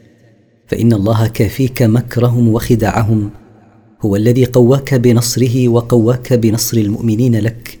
فان 0.67 0.93
الله 0.93 1.27
كافيك 1.27 1.81
مكرهم 1.81 2.47
وخداعهم 2.47 3.29
هو 4.01 4.15
الذي 4.15 4.45
قواك 4.45 4.93
بنصره 4.93 5.67
وقواك 5.67 6.33
بنصر 6.33 6.77
المؤمنين 6.77 7.35
لك 7.35 7.80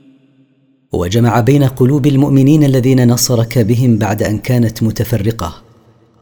وجمع 0.93 1.39
بين 1.39 1.63
قلوب 1.63 2.07
المؤمنين 2.07 2.63
الذين 2.63 3.07
نصرك 3.07 3.59
بهم 3.59 3.97
بعد 3.97 4.23
أن 4.23 4.37
كانت 4.37 4.83
متفرقة. 4.83 5.61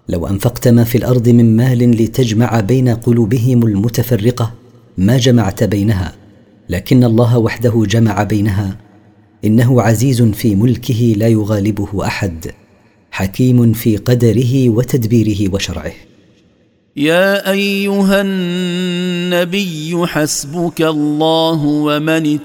لو 0.09 0.27
أنفقت 0.27 0.67
ما 0.67 0.83
في 0.83 0.97
الأرض 0.97 1.29
من 1.29 1.57
مال 1.57 1.91
لتجمع 1.91 2.59
بين 2.59 2.89
قلوبهم 2.89 3.65
المتفرقة 3.65 4.53
ما 4.97 5.17
جمعت 5.17 5.63
بينها. 5.63 6.15
لكن 6.69 7.03
الله 7.03 7.37
وحده 7.37 7.83
جمع 7.85 8.23
بينها. 8.23 8.77
إنه 9.45 9.81
عزيز 9.81 10.21
في 10.21 10.55
ملكه 10.55 11.13
لا 11.17 11.27
يغالبه 11.27 12.05
أحد. 12.05 12.51
حكيم 13.11 13.73
في 13.73 13.97
قدره 13.97 14.69
وتدبيره 14.69 15.53
وشرعه. 15.53 15.93
يا 16.95 17.51
أيها 17.51 18.21
النبي 18.21 20.07
حسبك 20.07 20.81
الله 20.81 21.63
ومن 21.65 22.39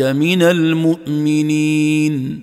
من 0.00 0.42
المؤمنين. 0.42 2.40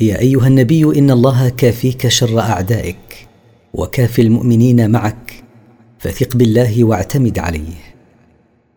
يا 0.00 0.20
أيها 0.20 0.46
النبي 0.46 0.84
إن 0.84 1.10
الله 1.10 1.48
كافيك 1.48 2.08
شر 2.08 2.40
أعدائك 2.40 3.28
وكافي 3.74 4.22
المؤمنين 4.22 4.90
معك 4.90 5.44
فثق 5.98 6.36
بالله 6.36 6.84
واعتمد 6.84 7.38
عليه. 7.38 7.94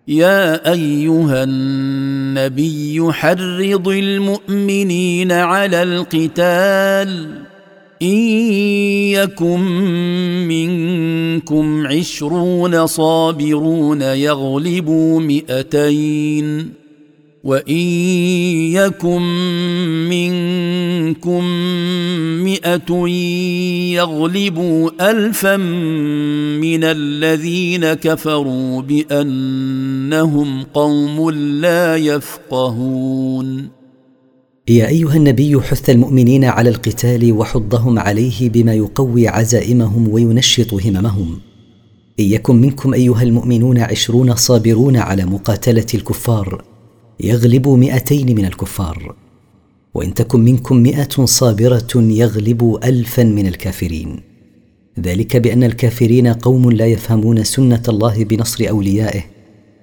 يا 0.07 0.71
أيها 0.71 1.43
النبي 1.43 3.11
حرض 3.11 3.88
المؤمنين 3.88 5.32
على 5.32 5.84
القتال. 5.84 7.41
إن 8.01 8.17
يكن 9.11 9.59
منكم 10.47 11.88
عشرون 11.88 12.88
صابرون 12.88 14.01
يغلبوا 14.01 15.19
مئتين. 15.19 16.82
وان 17.43 17.77
يكن 18.71 19.21
منكم 20.09 21.43
مئه 22.43 23.07
يغلبوا 23.93 25.11
الفا 25.11 25.57
من 25.57 26.83
الذين 26.83 27.93
كفروا 27.93 28.81
بانهم 28.81 30.63
قوم 30.63 31.29
لا 31.31 31.95
يفقهون 31.95 33.69
يا 34.67 34.87
ايها 34.87 35.15
النبي 35.15 35.61
حث 35.61 35.89
المؤمنين 35.89 36.45
على 36.45 36.69
القتال 36.69 37.31
وحضهم 37.33 37.99
عليه 37.99 38.49
بما 38.49 38.73
يقوي 38.73 39.27
عزائمهم 39.27 40.09
وينشط 40.09 40.73
هممهم. 40.73 41.39
ان 42.19 42.25
يكن 42.25 42.55
منكم 42.55 42.93
ايها 42.93 43.23
المؤمنون 43.23 43.77
عشرون 43.77 44.35
صابرون 44.35 44.97
على 44.97 45.25
مقاتله 45.25 45.85
الكفار. 45.93 46.72
يغلبوا 47.20 47.78
مئتين 47.78 48.36
من 48.36 48.45
الكفار 48.45 49.16
وإن 49.93 50.14
تكن 50.14 50.39
منكم 50.39 50.78
مئة 50.78 51.26
صابرة 51.26 51.89
يغلبوا 51.95 52.88
الفا 52.89 53.24
من 53.24 53.47
الكافرين. 53.47 54.20
ذلك 54.99 55.38
بأن 55.38 55.64
الكافرين 55.64 56.28
قوم 56.28 56.72
لا 56.72 56.86
يفهمون 56.86 57.43
سنة 57.43 57.84
الله 57.89 58.24
بنصر 58.24 58.70
أوليائه 58.70 59.24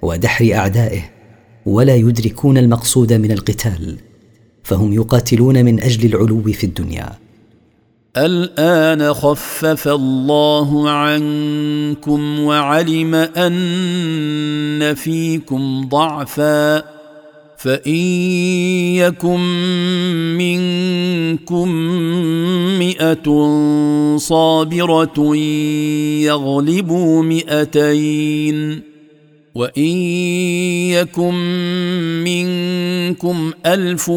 ودحر 0.02 0.50
أعدائه 0.54 1.02
ولا 1.66 1.96
يدركون 1.96 2.58
المقصود 2.58 3.12
من 3.12 3.32
القتال 3.32 3.96
فهم 4.62 4.92
يقاتلون 4.92 5.64
من 5.64 5.82
أجل 5.82 6.14
العلو 6.14 6.42
في 6.42 6.64
الدنيا. 6.64 7.18
الآن 8.16 9.14
خفف 9.14 9.88
الله 9.88 10.90
عنكم 10.90 12.40
وعلم 12.40 13.14
أن 13.14 14.94
فيكم 14.94 15.88
ضعفا. 15.88 16.99
فإن 17.60 18.00
يكن 18.96 19.40
منكم 20.38 21.68
مئة 22.78 23.26
صابرة 24.16 25.36
يغلبوا 26.24 27.22
مئتين 27.22 28.82
وإن 29.54 29.96
يكن 30.96 31.34
منكم 32.24 33.52
ألف 33.66 34.08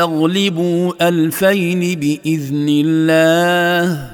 يغلبوا 0.00 1.08
ألفين 1.08 2.00
بإذن 2.00 2.66
الله 2.68 4.10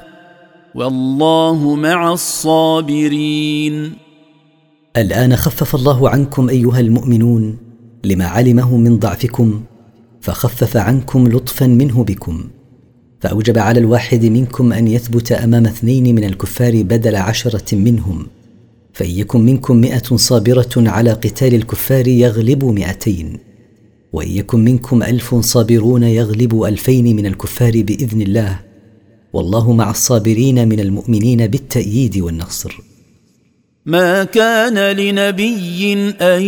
والله 0.75 1.75
مع 1.75 2.13
الصابرين. 2.13 3.93
الآن 4.97 5.35
خفف 5.35 5.75
الله 5.75 6.09
عنكم 6.09 6.49
أيها 6.49 6.79
المؤمنون 6.79 7.68
لما 8.03 8.25
علمه 8.25 8.77
من 8.77 8.99
ضعفكم 8.99 9.61
فخفف 10.21 10.77
عنكم 10.77 11.27
لطفا 11.27 11.67
منه 11.67 12.03
بكم. 12.03 12.43
فأوجب 13.19 13.57
على 13.57 13.79
الواحد 13.79 14.25
منكم 14.25 14.73
أن 14.73 14.87
يثبت 14.87 15.31
أمام 15.31 15.65
اثنين 15.65 16.15
من 16.15 16.23
الكفار 16.23 16.83
بدل 16.83 17.15
عشرة 17.15 17.75
منهم 17.75 18.27
فان 18.93 19.09
يكن 19.09 19.45
منكم 19.45 19.77
مائه 19.77 20.15
صابرة 20.15 20.69
على 20.77 21.11
قتال 21.11 21.55
الكفار 21.55 22.07
يغلبوا 22.07 22.73
مائتين 22.73 23.37
وان 24.13 24.29
يكن 24.29 24.63
منكم 24.63 25.03
ألف 25.03 25.35
صابرون 25.35 26.03
يغلبوا 26.03 26.67
ألفين 26.67 27.15
من 27.15 27.25
الكفار 27.25 27.81
بإذن 27.81 28.21
الله. 28.21 28.59
والله 29.33 29.73
مع 29.73 29.89
الصابرين 29.89 30.67
من 30.67 30.79
المؤمنين 30.79 31.47
بالتأييد 31.47 32.17
والنصر. 32.17 32.81
ما 33.85 34.23
كان 34.23 34.97
لنبي 34.97 35.93
أن 36.21 36.41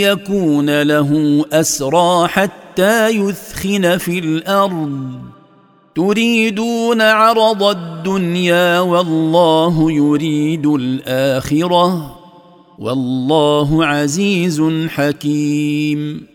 يكون 0.00 0.82
له 0.82 1.44
أسرى 1.52 2.28
حتى 2.28 3.08
يثخن 3.08 3.96
في 3.96 4.18
الأرض. 4.18 5.10
تريدون 5.94 7.00
عرض 7.00 7.62
الدنيا 7.62 8.80
والله 8.80 9.92
يريد 9.92 10.66
الآخرة. 10.66 12.18
والله 12.78 13.86
عزيز 13.86 14.62
حكيم. 14.88 16.26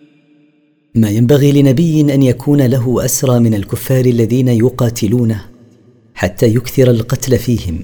ما 0.95 1.09
ينبغي 1.09 1.61
لنبي 1.61 2.01
أن 2.01 2.23
يكون 2.23 2.61
له 2.61 3.05
أسرى 3.05 3.39
من 3.39 3.53
الكفار 3.53 4.05
الذين 4.05 4.47
يقاتلونه 4.47 5.45
حتى 6.13 6.45
يكثر 6.45 6.91
القتل 6.91 7.37
فيهم. 7.37 7.79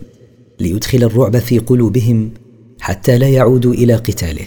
ليدخل 0.60 1.04
الرعب 1.04 1.38
في 1.38 1.60
قلوبهم 1.60 2.32
حتى 2.80 3.18
لا 3.18 3.30
يعودوا 3.30 3.74
إلى 3.74 3.96
قتاله. 3.96 4.46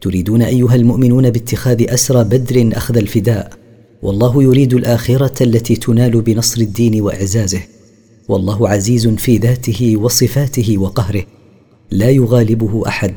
تريدون 0.00 0.42
أيها 0.42 0.74
المؤمنون 0.74 1.30
باتخاذ 1.30 1.84
أسرى 1.88 2.24
بدر 2.24 2.76
أخذ 2.76 2.96
الفداء 2.96 3.52
والله 4.02 4.42
يريد 4.42 4.74
الآخرة 4.74 5.42
التي 5.42 5.76
تنال 5.76 6.22
بنصر 6.22 6.60
الدين 6.60 7.00
وإعزازه. 7.00 7.60
والله 8.28 8.68
عزيز 8.68 9.08
في 9.08 9.36
ذاته 9.36 9.96
وصفاته 9.96 10.78
وقهره 10.78 11.24
لا 11.90 12.10
يغالبه 12.10 12.88
أحد 12.88 13.14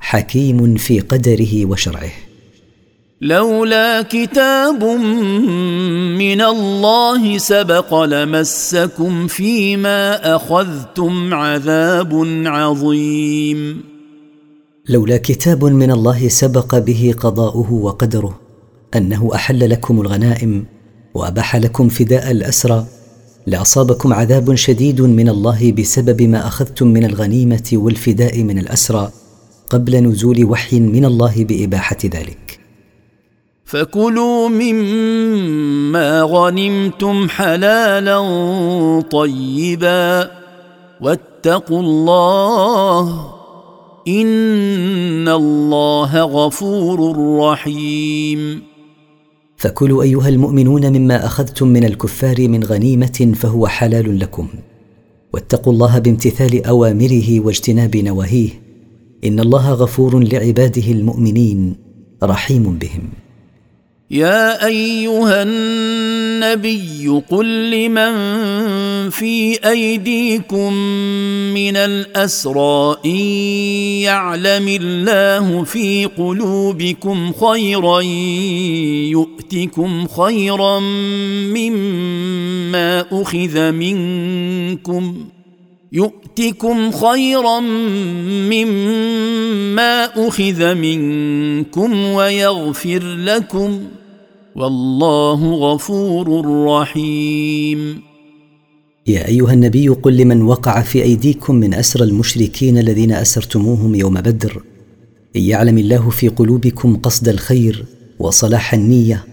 حكيم 0.00 0.76
في 0.76 1.00
قدره 1.00 1.66
وشرعه. 1.66 2.12
لولا 3.24 4.02
كتاب 4.02 4.84
من 6.18 6.40
الله 6.40 7.38
سبق 7.38 8.02
لمسكم 8.02 9.26
فيما 9.26 10.36
أخذتم 10.36 11.34
عذاب 11.34 12.42
عظيم. 12.46 13.82
لولا 14.88 15.16
كتاب 15.16 15.64
من 15.64 15.90
الله 15.90 16.28
سبق 16.28 16.78
به 16.78 17.14
قضاؤه 17.20 17.72
وقدره 17.72 18.40
أنه 18.96 19.30
أحل 19.34 19.70
لكم 19.70 20.00
الغنائم 20.00 20.64
وأباح 21.14 21.56
لكم 21.56 21.88
فداء 21.88 22.30
الأسرى 22.30 22.86
لأصابكم 23.46 24.12
عذاب 24.12 24.54
شديد 24.54 25.00
من 25.00 25.28
الله 25.28 25.72
بسبب 25.72 26.22
ما 26.22 26.46
أخذتم 26.46 26.86
من 26.86 27.04
الغنيمة 27.04 27.70
والفداء 27.72 28.42
من 28.42 28.58
الأسرى 28.58 29.10
قبل 29.70 29.96
نزول 29.96 30.44
وحي 30.44 30.80
من 30.80 31.04
الله 31.04 31.44
بإباحة 31.44 31.98
ذلك. 32.04 32.41
فكلوا 33.72 34.48
مما 34.48 36.22
غنمتم 36.22 37.28
حلالا 37.28 38.20
طيبا 39.10 40.30
واتقوا 41.00 41.80
الله 41.80 43.30
إن 44.08 45.28
الله 45.28 46.22
غفور 46.22 47.16
رحيم. 47.38 48.62
فكلوا 49.56 50.02
أيها 50.02 50.28
المؤمنون 50.28 50.92
مما 50.92 51.26
أخذتم 51.26 51.68
من 51.68 51.84
الكفار 51.84 52.48
من 52.48 52.64
غنيمة 52.64 53.32
فهو 53.36 53.66
حلال 53.66 54.18
لكم. 54.18 54.48
واتقوا 55.34 55.72
الله 55.72 55.98
بامتثال 55.98 56.66
أوامره 56.66 57.40
واجتناب 57.40 57.96
نواهيه. 57.96 58.50
إن 59.24 59.40
الله 59.40 59.72
غفور 59.72 60.18
لعباده 60.18 60.92
المؤمنين 60.92 61.76
رحيم 62.22 62.78
بهم. 62.78 63.21
يا 64.12 64.66
أيها 64.66 65.42
النبي 65.42 67.22
قل 67.30 67.70
لمن 67.70 68.12
في 69.10 69.58
أيديكم 69.68 70.72
من 71.54 71.76
الأسرى 71.76 72.96
إن 73.06 73.20
يعلم 74.04 74.68
الله 74.68 75.64
في 75.64 76.04
قلوبكم 76.04 77.32
خيرا 77.32 78.00
يؤتكم 79.10 80.06
خيرا 80.06 80.78
مما 81.48 83.04
أخذ 83.12 83.70
منكم 83.70 85.24
يؤتكم 85.92 86.90
خيرا 86.90 87.60
مما 88.50 90.04
أخذ 90.28 90.74
منكم 90.74 92.04
ويغفر 92.04 93.02
لكم 93.02 93.80
والله 94.56 95.54
غفور 95.54 96.46
رحيم. 96.66 98.00
يا 99.06 99.28
أيها 99.28 99.52
النبي 99.52 99.88
قل 99.88 100.16
لمن 100.16 100.42
وقع 100.42 100.82
في 100.82 101.02
أيديكم 101.02 101.54
من 101.54 101.74
اسرى 101.74 102.04
المشركين 102.04 102.78
الذين 102.78 103.12
أسرتموهم 103.12 103.94
يوم 103.94 104.14
بدر. 104.14 104.62
إن 105.36 105.40
يعلم 105.40 105.78
الله 105.78 106.10
في 106.10 106.28
قلوبكم 106.28 106.96
قصد 106.96 107.28
الخير 107.28 107.84
وصلاح 108.18 108.74
النية 108.74 109.24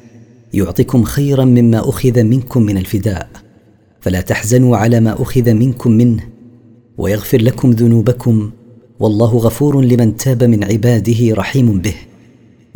يعطكم 0.53 1.03
خيرا 1.03 1.45
مما 1.45 1.89
أخذ 1.89 2.23
منكم 2.23 2.61
من 2.61 2.77
الفداء. 2.77 3.29
فلا 4.01 4.21
تحزنوا 4.21 4.77
على 4.77 4.99
ما 4.99 5.21
أخذ 5.21 5.53
منكم 5.53 5.91
منه 5.91 6.23
ويغفر 6.97 7.41
لكم 7.41 7.71
ذنوبكم. 7.71 8.51
والله 8.99 9.37
غفور 9.37 9.81
لمن 9.81 10.17
تاب 10.17 10.43
من 10.43 10.63
عباده 10.63 11.33
رحيم 11.33 11.79
به. 11.79 11.95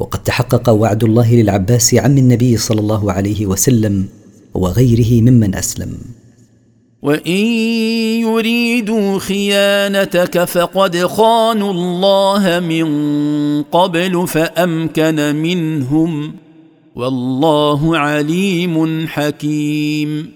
وقد 0.03 0.23
تحقق 0.23 0.69
وعد 0.69 1.03
الله 1.03 1.35
للعباس 1.35 1.95
عم 1.95 2.17
النبي 2.17 2.57
صلى 2.57 2.79
الله 2.79 3.11
عليه 3.11 3.45
وسلم 3.45 4.05
وغيره 4.53 5.21
ممن 5.21 5.55
أسلم. 5.55 5.97
وإن 7.01 7.45
يريدوا 8.27 9.19
خيانتك 9.19 10.43
فقد 10.43 10.97
خانوا 10.97 11.71
الله 11.71 12.59
من 12.59 12.87
قبل 13.63 14.27
فأمكن 14.27 15.35
منهم 15.35 16.33
والله 16.95 17.97
عليم 17.97 19.07
حكيم. 19.07 20.31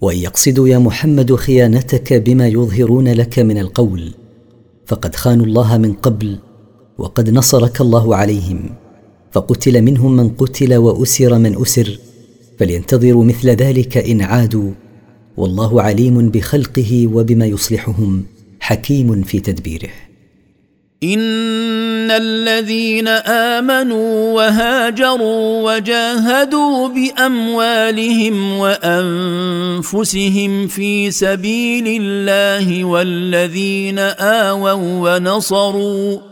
وإن 0.00 0.18
يقصدوا 0.18 0.68
يا 0.68 0.78
محمد 0.78 1.34
خيانتك 1.34 2.12
بما 2.12 2.48
يظهرون 2.48 3.08
لك 3.08 3.38
من 3.38 3.58
القول 3.58 4.10
فقد 4.86 5.16
خانوا 5.16 5.46
الله 5.46 5.78
من 5.78 5.92
قبل 5.92 6.38
وقد 6.98 7.30
نصرك 7.30 7.80
الله 7.80 8.16
عليهم 8.16 8.70
فقتل 9.32 9.82
منهم 9.82 10.16
من 10.16 10.28
قتل 10.28 10.74
وأسر 10.74 11.38
من 11.38 11.62
أسر 11.62 11.98
فلينتظروا 12.58 13.24
مثل 13.24 13.48
ذلك 13.48 13.96
إن 13.96 14.22
عادوا. 14.22 14.72
والله 15.36 15.82
عليم 15.82 16.28
بخلقه 16.28 17.08
وبما 17.12 17.46
يصلحهم 17.46 18.24
حكيم 18.60 19.22
في 19.22 19.40
تدبيره. 19.40 19.90
إن 21.02 22.10
الذين 22.10 23.08
آمنوا 23.58 24.32
وهاجروا 24.32 25.72
وجاهدوا 25.72 26.88
بأموالهم 26.88 28.58
وأنفسهم 29.72 30.66
في 30.66 31.10
سبيل 31.10 32.02
الله 32.02 32.84
والذين 32.84 33.98
آووا 33.98 35.16
ونصروا 35.16 36.31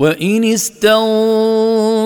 وان 0.00 0.44
استنصروكم 0.44 2.02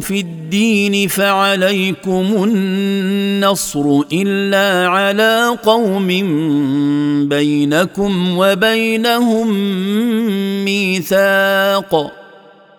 في 0.00 0.20
الدين 0.20 1.08
فعليكم 1.08 2.44
النصر 2.44 4.00
الا 4.12 4.88
على 4.88 5.58
قوم 5.62 6.06
بينكم 7.28 8.38
وبينهم 8.38 9.48
ميثاق 10.64 12.12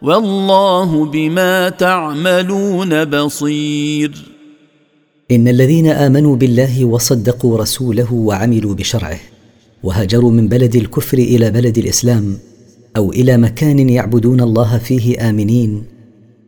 والله 0.02 1.06
بما 1.06 1.70
تعملون 1.70 3.06
بصير 3.06 4.12
ان 5.32 5.48
الذين 5.48 5.88
امنوا 5.88 6.36
بالله 6.36 6.86
وصدقوا 6.86 7.58
رسوله 7.58 8.14
وعملوا 8.14 8.76
بشرعه 8.76 9.20
وهاجروا 9.84 10.32
من 10.32 10.48
بلد 10.48 10.76
الكفر 10.76 11.18
إلى 11.18 11.52
بلد 11.52 11.78
الاسلام 11.78 12.49
أو 12.98 13.12
إلى 13.12 13.38
مكان 13.38 13.90
يعبدون 13.90 14.42
الله 14.42 14.78
فيه 14.78 15.30
آمنين 15.30 15.84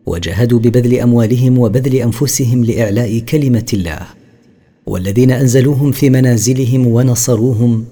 وجاهدوا 0.05 0.59
ببذل 0.59 0.99
أموالهم 0.99 1.59
وبذل 1.59 1.95
أنفسهم 1.95 2.65
لإعلاء 2.65 3.19
كلمة 3.19 3.65
الله. 3.73 3.99
والذين 4.85 5.31
أنزلوهم 5.31 5.91
في 5.91 6.09
منازلهم 6.09 6.87
ونصروهم 6.87 7.85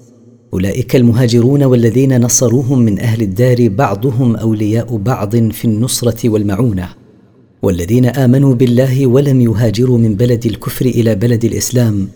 أولئك 0.52 0.96
المهاجرون 0.96 1.62
والذين 1.62 2.20
نصروهم 2.20 2.78
من 2.78 2.98
أهل 2.98 3.22
الدار 3.22 3.68
بعضهم 3.68 4.36
أولياء 4.36 4.96
بعض 4.96 5.36
في 5.36 5.64
النصرة 5.64 6.28
والمعونة. 6.28 6.88
والذين 7.62 8.06
آمنوا 8.06 8.54
بالله 8.54 9.06
ولم 9.06 9.40
يهاجروا 9.40 9.98
من 9.98 10.14
بلد 10.14 10.46
الكفر 10.46 10.86
إلى 10.86 11.14
بلد 11.14 11.44
الإسلام. 11.44 12.08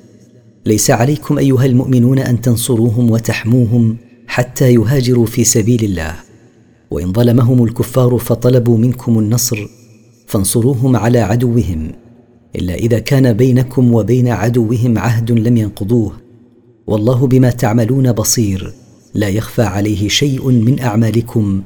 ليس 0.67 0.91
عليكم 0.91 1.39
أيها 1.39 1.67
المؤمنون 1.67 2.19
أن 2.19 2.41
تنصروهم 2.41 3.11
وتحموهم 3.11 3.97
حتى 4.35 4.75
يهاجروا 4.75 5.27
في 5.27 5.45
سبيل 5.45 5.85
الله. 5.85 6.15
وإن 6.91 7.13
ظلمهم 7.13 7.65
الكفار 7.65 8.19
فطلبوا 8.19 8.79
منكم 8.79 9.19
النصر 9.19 9.67
فانصروهم 10.27 10.97
على 10.97 11.19
عدوهم. 11.19 11.93
إلا 12.57 12.75
إذا 12.75 12.99
كان 12.99 13.33
بينكم 13.33 13.95
وبين 13.95 14.29
عدوهم 14.29 14.99
عهد 14.99 15.33
لم 15.33 15.57
ينقضوه. 15.57 16.13
والله 16.87 17.27
بما 17.27 17.51
تعملون 17.51 18.13
بصير. 18.13 18.73
لا 19.15 19.29
يخفى 19.29 19.63
عليه 19.63 20.09
شيء 20.09 20.51
من 20.51 20.81
أعمالكم 20.81 21.63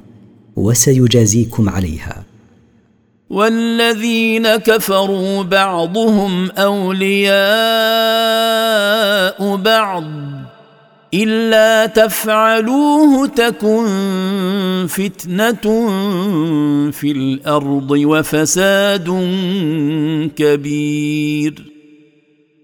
وسيجازيكم 0.57 1.69
عليها. 1.69 2.25
والذين 3.31 4.57
كفروا 4.57 5.43
بعضهم 5.43 6.51
أولياء 6.51 7.37
بعض. 9.57 10.38
إلا 11.15 11.87
تفعلوه 11.87 13.27
تكن 13.27 13.87
فتنة 14.89 15.89
في 16.91 17.13
الأرض 17.13 17.91
وفساد 17.91 19.09
كبير. 20.37 21.73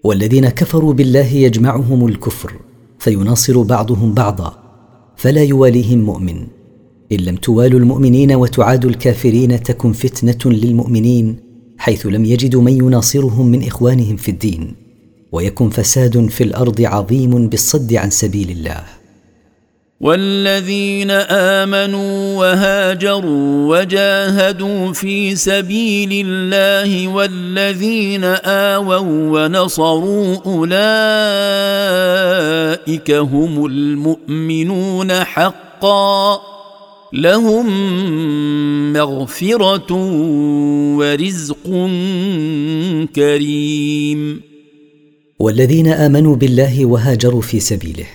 والذين 0.03 0.49
كفروا 0.49 0.93
بالله 0.93 1.33
يجمعهم 1.33 2.07
الكفر 2.07 2.53
فيناصر 2.99 3.61
بعضهم 3.61 4.13
بعضا 4.13 4.57
فلا 5.17 5.43
يواليهم 5.43 5.99
مؤمن. 5.99 6.47
إن 7.11 7.17
لم 7.17 7.35
توالوا 7.35 7.79
المؤمنين 7.79 8.31
وتعادوا 8.31 8.89
الكافرين 8.89 9.63
تكن 9.63 9.91
فتنة 9.91 10.53
للمؤمنين 10.53 11.37
حيث 11.77 12.05
لم 12.05 12.25
يجدوا 12.25 12.61
من 12.61 12.73
يناصرهم 12.73 13.47
من 13.47 13.63
إخوانهم 13.67 14.15
في 14.15 14.31
الدين. 14.31 14.84
ويكن 15.31 15.69
فساد 15.69 16.29
في 16.29 16.43
الأرض 16.43 16.81
عظيم 16.81 17.49
بالصد 17.49 17.93
عن 17.93 18.09
سبيل 18.09 18.49
الله. 18.51 18.83
والذين 20.01 21.11
آمنوا 21.11 22.37
وهاجروا 22.37 23.77
وجاهدوا 23.77 24.93
في 24.93 25.35
سبيل 25.35 26.25
الله 26.27 27.07
والذين 27.07 28.23
آووا 28.23 28.99
ونصروا 28.99 30.35
أولئك 30.45 30.71
هم 33.11 33.65
المؤمنون 33.65 35.13
حقا. 35.13 36.41
لهم 37.13 37.65
مغفرة 38.93 39.93
ورزق 40.97 41.89
كريم. 43.15 44.54
والذين 45.39 45.87
آمنوا 45.87 46.35
بالله 46.35 46.85
وهاجروا 46.85 47.41
في 47.41 47.59
سبيله 47.59 48.05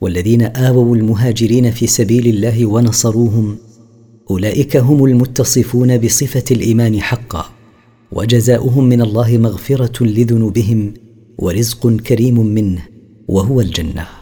والذين 0.00 0.42
آووا 0.42 0.96
المهاجرين 0.96 1.70
في 1.70 1.86
سبيل 1.86 2.26
الله 2.26 2.66
ونصروهم 2.66 3.56
أولئك 4.30 4.76
هم 4.76 5.04
المتصفون 5.04 5.98
بصفة 5.98 6.44
الإيمان 6.50 7.00
حقا 7.00 7.44
وجزاؤهم 8.12 8.84
من 8.84 9.02
الله 9.02 9.38
مغفرة 9.38 10.04
لذنوبهم 10.04 10.94
ورزق 11.38 11.96
كريم 11.96 12.46
منه 12.46 12.82
وهو 13.28 13.60
الجنة. 13.60 14.21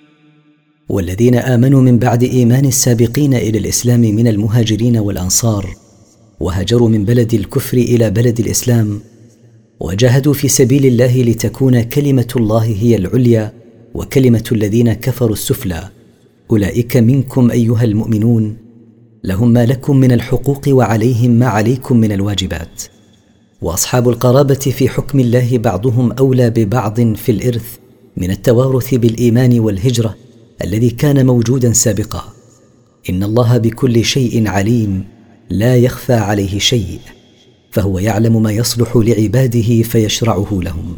والذين 0.91 1.35
آمنوا 1.35 1.81
من 1.81 1.99
بعد 1.99 2.23
إيمان 2.23 2.65
السابقين 2.65 3.33
إلى 3.33 3.57
الإسلام 3.57 4.01
من 4.01 4.27
المهاجرين 4.27 4.97
والأنصار 4.97 5.75
وهاجروا 6.39 6.89
من 6.89 7.05
بلد 7.05 7.33
الكفر 7.33 7.77
إلى 7.77 8.09
بلد 8.09 8.39
الإسلام 8.39 8.99
وجاهدوا 9.79 10.33
في 10.33 10.47
سبيل 10.47 10.85
الله 10.85 11.21
لتكون 11.21 11.81
كلمة 11.81 12.27
الله 12.35 12.63
هي 12.63 12.95
العليا 12.95 13.53
وكلمة 13.93 14.43
الذين 14.51 14.93
كفروا 14.93 15.33
السفلى. 15.33 15.89
أولئك 16.51 16.97
منكم 16.97 17.51
أيها 17.51 17.83
المؤمنون 17.83 18.57
لهم 19.23 19.49
ما 19.49 19.65
لكم 19.65 19.97
من 19.97 20.11
الحقوق 20.11 20.61
وعليهم 20.67 21.31
ما 21.31 21.45
عليكم 21.45 21.97
من 21.97 22.11
الواجبات. 22.11 22.83
وأصحاب 23.61 24.09
القرابة 24.09 24.53
في 24.55 24.89
حكم 24.89 25.19
الله 25.19 25.57
بعضهم 25.57 26.11
أولى 26.11 26.49
ببعض 26.49 27.15
في 27.15 27.31
الإرث 27.31 27.65
من 28.17 28.31
التوارث 28.31 28.95
بالإيمان 28.95 29.59
والهجرة. 29.59 30.15
الذي 30.63 30.89
كان 30.89 31.25
موجودا 31.25 31.73
سابقا. 31.73 32.33
إن 33.09 33.23
الله 33.23 33.57
بكل 33.57 34.05
شيء 34.05 34.47
عليم 34.47 35.03
لا 35.49 35.75
يخفى 35.75 36.13
عليه 36.13 36.59
شيء 36.59 36.99
فهو 37.71 37.99
يعلم 37.99 38.43
ما 38.43 38.51
يصلح 38.51 38.95
لعباده 38.95 39.81
فيشرعه 39.81 40.59
لهم. 40.61 40.95